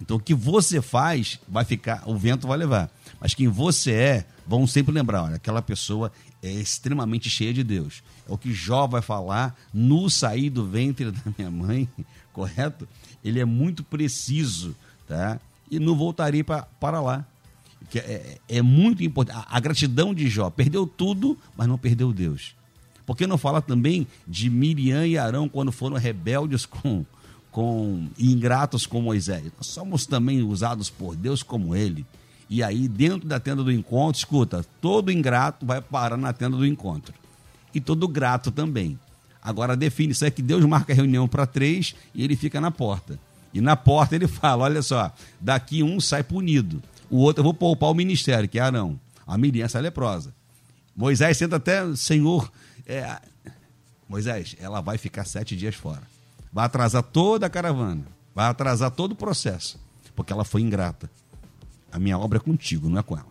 [0.00, 2.90] Então o que você faz vai ficar, o vento vai levar.
[3.22, 6.10] Mas quem você é, vão sempre lembrar, olha, aquela pessoa
[6.42, 8.02] é extremamente cheia de Deus.
[8.28, 11.88] É o que Jó vai falar no sair do ventre da minha mãe,
[12.34, 12.88] correto?
[13.24, 14.74] Ele é muito preciso,
[15.06, 15.40] tá?
[15.70, 17.24] E não voltaria pra, para lá.
[17.88, 19.38] Que é, é muito importante.
[19.38, 22.56] A, a gratidão de Jó perdeu tudo, mas não perdeu Deus.
[23.06, 27.06] Porque não fala também de Miriam e Arão quando foram rebeldes com,
[27.52, 29.44] com ingratos com Moisés.
[29.56, 32.04] Nós somos também usados por Deus como ele.
[32.52, 36.66] E aí, dentro da tenda do encontro, escuta, todo ingrato vai parar na tenda do
[36.66, 37.14] encontro.
[37.74, 38.98] E todo grato também.
[39.42, 42.70] Agora define, isso é que Deus marca a reunião para três e ele fica na
[42.70, 43.18] porta.
[43.54, 47.54] E na porta ele fala: olha só, daqui um sai punido, o outro eu vou
[47.54, 49.00] poupar o ministério, que é Arão.
[49.26, 50.34] A Miriam sai leprosa.
[50.94, 52.52] Moisés senta até, Senhor,
[52.86, 53.18] é,
[54.06, 56.12] Moisés, ela vai ficar sete dias fora
[56.52, 59.80] vai atrasar toda a caravana, vai atrasar todo o processo,
[60.14, 61.10] porque ela foi ingrata.
[61.92, 63.30] A minha obra é contigo, não é com ela.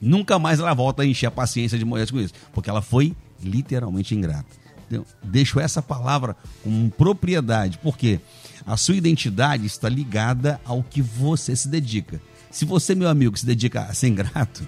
[0.00, 3.14] Nunca mais ela volta a encher a paciência de Moisés com isso, porque ela foi
[3.42, 4.62] literalmente ingrata.
[4.86, 8.20] Então, deixo essa palavra com propriedade, porque
[8.66, 12.20] a sua identidade está ligada ao que você se dedica.
[12.50, 14.66] Se você, meu amigo, se dedica a ser ingrato,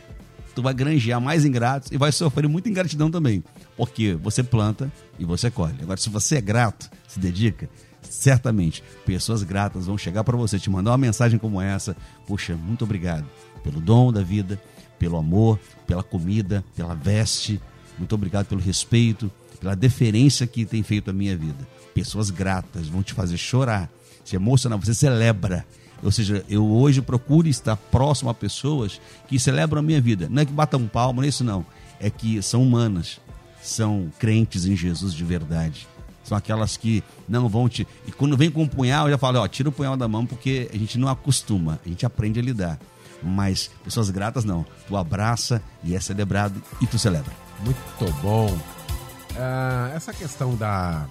[0.55, 3.45] tu vai granjear mais ingratos e vai sofrer muita ingratidão também.
[3.77, 5.77] Porque você planta e você colhe.
[5.83, 7.69] Agora, se você é grato, se dedica,
[8.15, 11.97] certamente pessoas gratas vão chegar para você, te mandar uma mensagem como essa.
[12.27, 13.27] Puxa, muito obrigado
[13.63, 14.61] pelo dom da vida,
[14.99, 17.61] pelo amor, pela comida, pela veste.
[17.99, 21.67] Muito obrigado pelo respeito, pela deferência que tem feito a minha vida.
[21.93, 23.91] Pessoas gratas vão te fazer chorar,
[24.25, 25.65] se emocionar, você celebra
[26.05, 30.29] ou seja, eu hoje procuro estar próximo a pessoas que celebram a minha vida.
[30.31, 31.65] Não é que batam palma, não é isso não.
[31.99, 33.19] É que são humanas,
[33.63, 35.89] são crentes em Jesus de verdade.
[36.25, 37.87] São aquelas que não vão te.
[38.07, 40.25] E quando vem com um punhal, eu já falo, ó, tira o punhal da mão,
[40.25, 42.79] porque a gente não acostuma, a gente aprende a lidar.
[43.23, 44.67] Mas pessoas gratas não.
[44.89, 47.33] Tu abraça e é celebrado e tu celebra.
[47.61, 48.49] Muito bom.
[48.49, 51.07] Uh, essa questão da,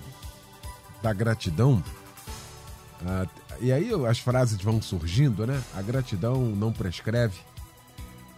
[1.02, 1.84] da gratidão,
[3.02, 5.62] uh, e aí as frases vão surgindo, né?
[5.76, 7.38] A gratidão não prescreve.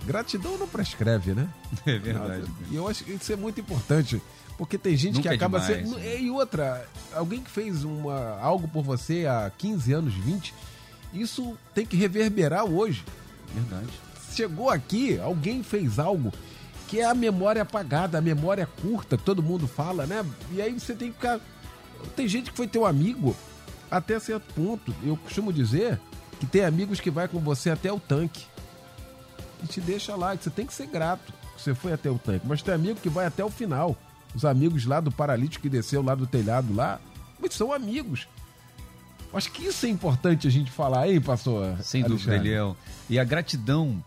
[0.06, 1.48] Gratidão não prescreve, né?
[1.86, 2.46] É verdade.
[2.70, 4.22] E eu acho que isso é muito importante.
[4.58, 5.98] Porque tem gente Nunca que é acaba é sendo.
[5.98, 6.22] Né?
[6.22, 10.54] E outra, alguém que fez uma, algo por você há 15 anos, 20,
[11.14, 13.04] isso tem que reverberar hoje.
[13.54, 13.90] Verdade.
[14.34, 16.32] Chegou aqui, alguém fez algo
[16.88, 20.26] que é a memória apagada, a memória curta, todo mundo fala, né?
[20.52, 21.40] E aí você tem que ficar.
[22.16, 23.36] Tem gente que foi teu amigo
[23.90, 24.94] até certo ponto.
[25.04, 26.00] Eu costumo dizer
[26.40, 28.46] que tem amigos que vai com você até o tanque.
[29.64, 31.34] E te deixa lá, você tem que ser grato.
[31.56, 33.98] que você foi até o tanque, mas tem amigo que vai até o final.
[34.36, 37.00] Os amigos lá do paralítico que desceu lá do telhado lá,
[37.40, 38.28] mas são amigos.
[39.34, 41.78] Acho que isso é importante a gente falar, hein, pastor?
[41.82, 42.76] Sem dúvida, Eliel.
[43.10, 44.04] E a gratidão,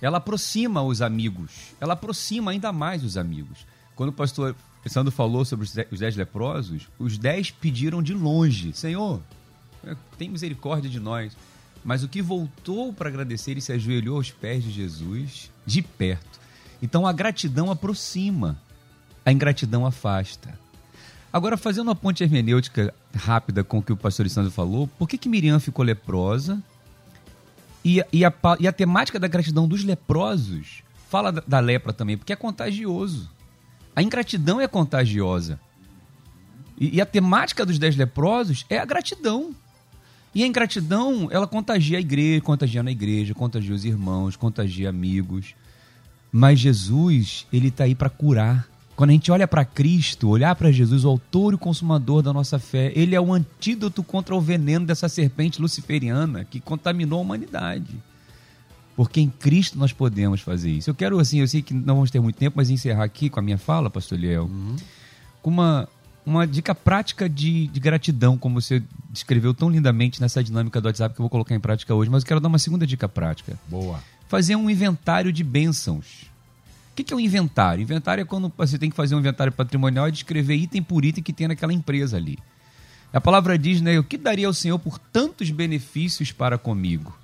[0.00, 1.74] ela aproxima os amigos.
[1.80, 3.66] Ela aproxima ainda mais os amigos.
[3.96, 4.54] Quando o pastor
[4.86, 9.20] Sandro falou sobre os dez leprosos, os dez pediram de longe: Senhor,
[10.16, 11.36] tem misericórdia de nós.
[11.84, 16.38] Mas o que voltou para agradecer e se ajoelhou aos pés de Jesus, de perto.
[16.82, 18.60] Então a gratidão aproxima,
[19.28, 20.58] a ingratidão afasta.
[21.30, 25.18] Agora, fazendo uma ponte hermenêutica rápida com o que o pastor Sandro falou, por que,
[25.18, 26.62] que Miriam ficou leprosa?
[27.84, 32.16] E, e, a, e a temática da gratidão dos leprosos fala da, da lepra também,
[32.16, 33.30] porque é contagioso.
[33.94, 35.60] A ingratidão é contagiosa.
[36.78, 39.54] E, e a temática dos dez leprosos é a gratidão.
[40.34, 45.54] E a ingratidão, ela contagia a igreja, contagia na igreja, contagia os irmãos, contagia amigos.
[46.32, 48.77] Mas Jesus, ele está aí para curar.
[48.98, 52.32] Quando a gente olha para Cristo, olhar para Jesus, o autor e o consumador da
[52.32, 57.22] nossa fé, ele é o antídoto contra o veneno dessa serpente luciferiana que contaminou a
[57.22, 57.96] humanidade.
[58.96, 60.90] Porque em Cristo nós podemos fazer isso.
[60.90, 63.38] Eu quero, assim, eu sei que não vamos ter muito tempo, mas encerrar aqui com
[63.38, 64.74] a minha fala, pastor Liel, uhum.
[65.42, 65.88] com uma,
[66.26, 71.14] uma dica prática de, de, gratidão, como você descreveu tão lindamente nessa dinâmica do WhatsApp
[71.14, 73.56] que eu vou colocar em prática hoje, mas eu quero dar uma segunda dica prática.
[73.68, 74.02] Boa.
[74.26, 76.28] Fazer um inventário de bênçãos.
[76.98, 77.82] O que é um inventário?
[77.82, 81.22] Inventário é quando você tem que fazer um inventário patrimonial e descrever item por item
[81.22, 82.38] que tem naquela empresa ali.
[83.12, 83.98] A palavra diz, né?
[83.98, 87.16] O que daria ao Senhor por tantos benefícios para comigo?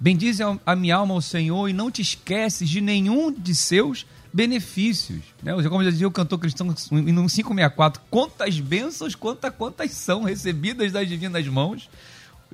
[0.00, 5.22] Bendize a minha alma ao Senhor e não te esqueces de nenhum de seus benefícios.
[5.42, 5.52] Né?
[5.68, 11.08] Como já dizia o cantor cristão em 564, quantas bênçãos, quantas, quantas são recebidas das
[11.08, 11.88] divinas mãos.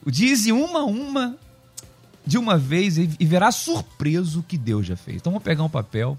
[0.07, 1.39] Dize uma a uma
[2.27, 5.19] de uma vez e verá surpreso o que Deus já fez.
[5.19, 6.19] Então vamos pegar um papel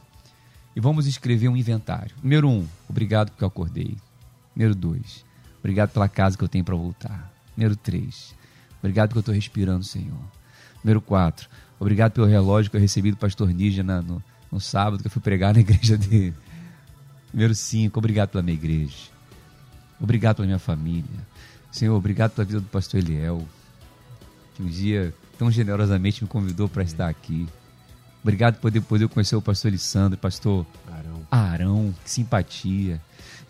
[0.76, 2.16] e vamos escrever um inventário.
[2.22, 3.96] Número um, obrigado porque eu acordei.
[4.56, 5.26] Número dois,
[5.60, 7.32] obrigado pela casa que eu tenho para voltar.
[7.56, 8.36] Número três,
[8.80, 10.36] obrigado porque eu estou respirando, Senhor.
[10.86, 11.50] Número 4.
[11.80, 15.22] Obrigado pelo relógio que eu recebi do pastor Nígia no, no sábado que eu fui
[15.22, 16.36] pregar na igreja dele.
[17.34, 17.98] Número 5.
[17.98, 19.10] Obrigado pela minha igreja.
[20.00, 21.26] Obrigado pela minha família.
[21.72, 23.46] Senhor, obrigado pela vida do pastor Eliel,
[24.54, 27.48] que um dia tão generosamente me convidou para estar aqui.
[28.26, 31.28] Obrigado por poder, poder conhecer o pastor Alessandro, pastor Arão.
[31.30, 33.00] Arão, que simpatia.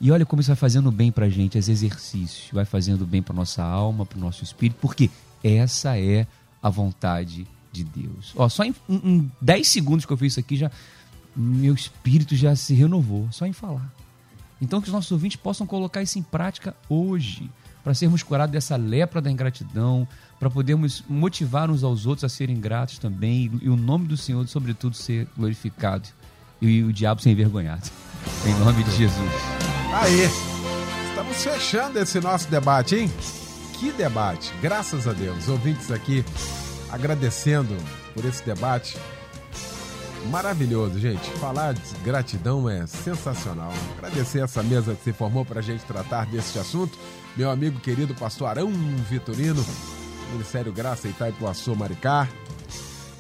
[0.02, 3.22] E olha como isso vai fazendo bem para a gente, esse exercício, vai fazendo bem
[3.22, 5.10] para nossa alma, para o nosso espírito, porque
[5.42, 6.28] essa é
[6.62, 8.34] a vontade de Deus.
[8.36, 10.70] Ó, só em, em 10 segundos que eu fiz isso aqui, já
[11.34, 13.90] meu espírito já se renovou, só em falar.
[14.62, 17.50] Então que os nossos ouvintes possam colocar isso em prática hoje,
[17.86, 20.08] para sermos curados dessa lepra da ingratidão,
[20.40, 24.46] para podermos motivar uns aos outros a serem gratos também, e o nome do Senhor,
[24.48, 26.10] sobretudo, ser glorificado,
[26.60, 27.88] e o diabo ser envergonhado.
[28.44, 29.32] Em nome de Jesus.
[29.94, 30.28] Aí,
[31.10, 33.12] estamos fechando esse nosso debate, hein?
[33.80, 34.52] que debate!
[34.64, 36.26] Graças a Deus, ouvintes aqui
[36.92, 37.78] agradecendo
[38.16, 38.98] por esse debate.
[40.30, 41.30] Maravilhoso, gente.
[41.40, 43.72] Falar de gratidão é sensacional.
[43.98, 46.98] Agradecer essa mesa que se formou para a gente tratar deste assunto.
[47.36, 48.72] Meu amigo querido pastor Arão
[49.10, 49.64] Vitorino,
[50.32, 52.28] Ministério Graça Itaipuaçu Maricá.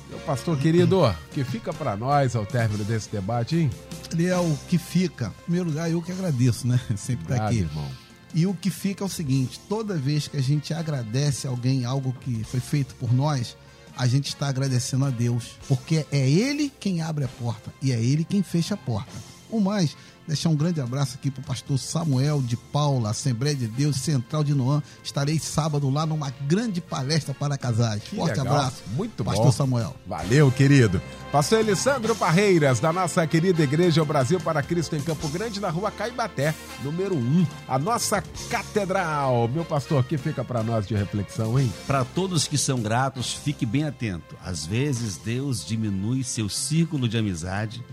[0.09, 3.71] Meu pastor querido, que fica para nós ao término desse debate, hein?
[4.11, 5.27] Ele é o que fica.
[5.27, 6.79] Em primeiro lugar, eu que agradeço, né?
[6.95, 7.59] Sempre tá aqui.
[7.59, 7.89] Irmão.
[8.33, 12.13] E o que fica é o seguinte: toda vez que a gente agradece alguém algo
[12.21, 13.57] que foi feito por nós,
[13.97, 17.99] a gente está agradecendo a Deus, porque é Ele quem abre a porta e é
[17.99, 19.11] Ele quem fecha a porta.
[19.49, 19.95] O mais,
[20.27, 24.43] Deixar um grande abraço aqui para o pastor Samuel de Paula, Assembleia de Deus Central
[24.43, 24.81] de Noã.
[25.03, 28.01] Estarei sábado lá numa grande palestra para casais.
[28.03, 28.55] Que Forte legal.
[28.55, 28.83] abraço.
[28.95, 29.45] Muito pastor bom.
[29.45, 29.95] Pastor Samuel.
[30.07, 30.99] Valeu, querido.
[31.31, 35.91] Pastor Alessandro Parreiras, da nossa querida Igreja Brasil para Cristo em Campo Grande, na rua
[35.91, 37.45] Caibaté, número 1.
[37.67, 39.47] A nossa catedral.
[39.47, 41.71] Meu pastor, o que fica para nós de reflexão, hein?
[41.85, 44.35] Para todos que são gratos, fique bem atento.
[44.43, 47.83] Às vezes Deus diminui seu círculo de amizade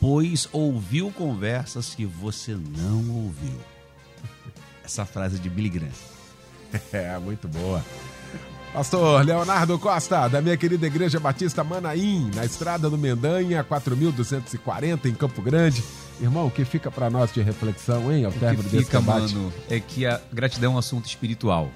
[0.00, 3.60] pois ouviu conversas que você não ouviu.
[4.82, 5.90] Essa frase de Billy Graham.
[6.92, 7.84] É, muito boa.
[8.72, 15.14] Pastor Leonardo Costa, da minha querida Igreja Batista Manaim, na estrada do Mendanha, 4240, em
[15.14, 15.82] Campo Grande.
[16.20, 19.00] Irmão, o que fica para nós de reflexão, hein, ao término desse fica?
[19.00, 21.68] Mano, é que a gratidão é um assunto espiritual.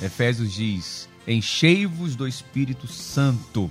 [0.00, 3.68] Efésios diz: Enchei-vos do Espírito Santo,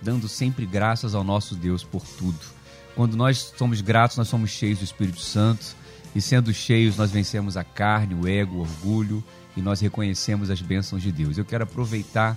[0.00, 2.57] dando sempre graças ao nosso Deus por tudo.
[2.98, 5.76] Quando nós somos gratos, nós somos cheios do Espírito Santo.
[6.16, 9.22] E sendo cheios, nós vencemos a carne, o ego, o orgulho
[9.56, 11.38] e nós reconhecemos as bênçãos de Deus.
[11.38, 12.36] Eu quero aproveitar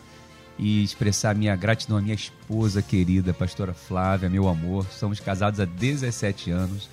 [0.60, 4.86] e expressar minha gratidão à minha esposa querida, pastora Flávia, meu amor.
[4.92, 6.88] Somos casados há 17 anos.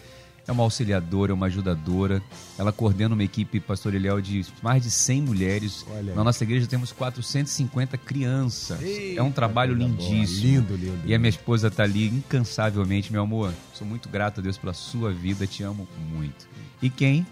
[0.48, 2.22] É uma auxiliadora, uma ajudadora.
[2.56, 5.84] Ela coordena uma equipe pastoral de mais de 100 mulheres.
[6.16, 8.80] Na nossa igreja temos 450 crianças.
[8.80, 10.62] Eita, é um trabalho lindíssimo.
[10.62, 10.76] boa.
[10.76, 13.52] Lindo, lindo, E a minha esposa está ali incansavelmente, meu amor.
[13.74, 16.48] Sou muito grato a Deus pela sua vida, te amo muito.
[16.80, 17.26] E quem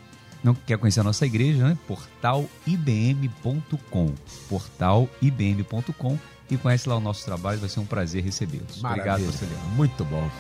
[0.45, 1.79] não quer conhecer a nossa igreja, né?
[1.89, 4.13] portalibm.com.
[4.49, 6.19] portalibm.com
[6.51, 8.83] e conhece lá o nosso trabalho, vai ser um prazer recebê-los.
[8.85, 9.33] Obrigado, Leão.
[9.75, 10.31] Muito bom.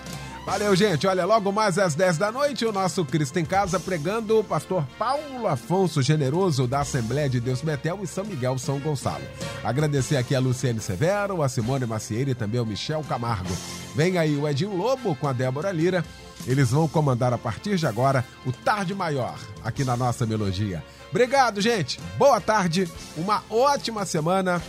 [0.47, 1.09] Valeu, gente.
[1.09, 4.87] Olha, logo mais às 10 da noite, o nosso Cristo em Casa pregando o pastor
[4.97, 9.25] Paulo Afonso Generoso, da Assembleia de Deus Betel e São Miguel São Gonçalo.
[9.65, 13.53] Agradecer aqui a Luciane Severo, a Simone Macieira e também o Michel Camargo.
[13.97, 16.05] Vem aí o Edinho Lobo com a Débora Lira.
[16.47, 20.85] Eles vão comandar a partir de agora o Tarde Maior, aqui na nossa melodia.
[21.11, 21.99] Obrigado, gente.
[22.17, 24.63] Boa tarde, uma ótima semana.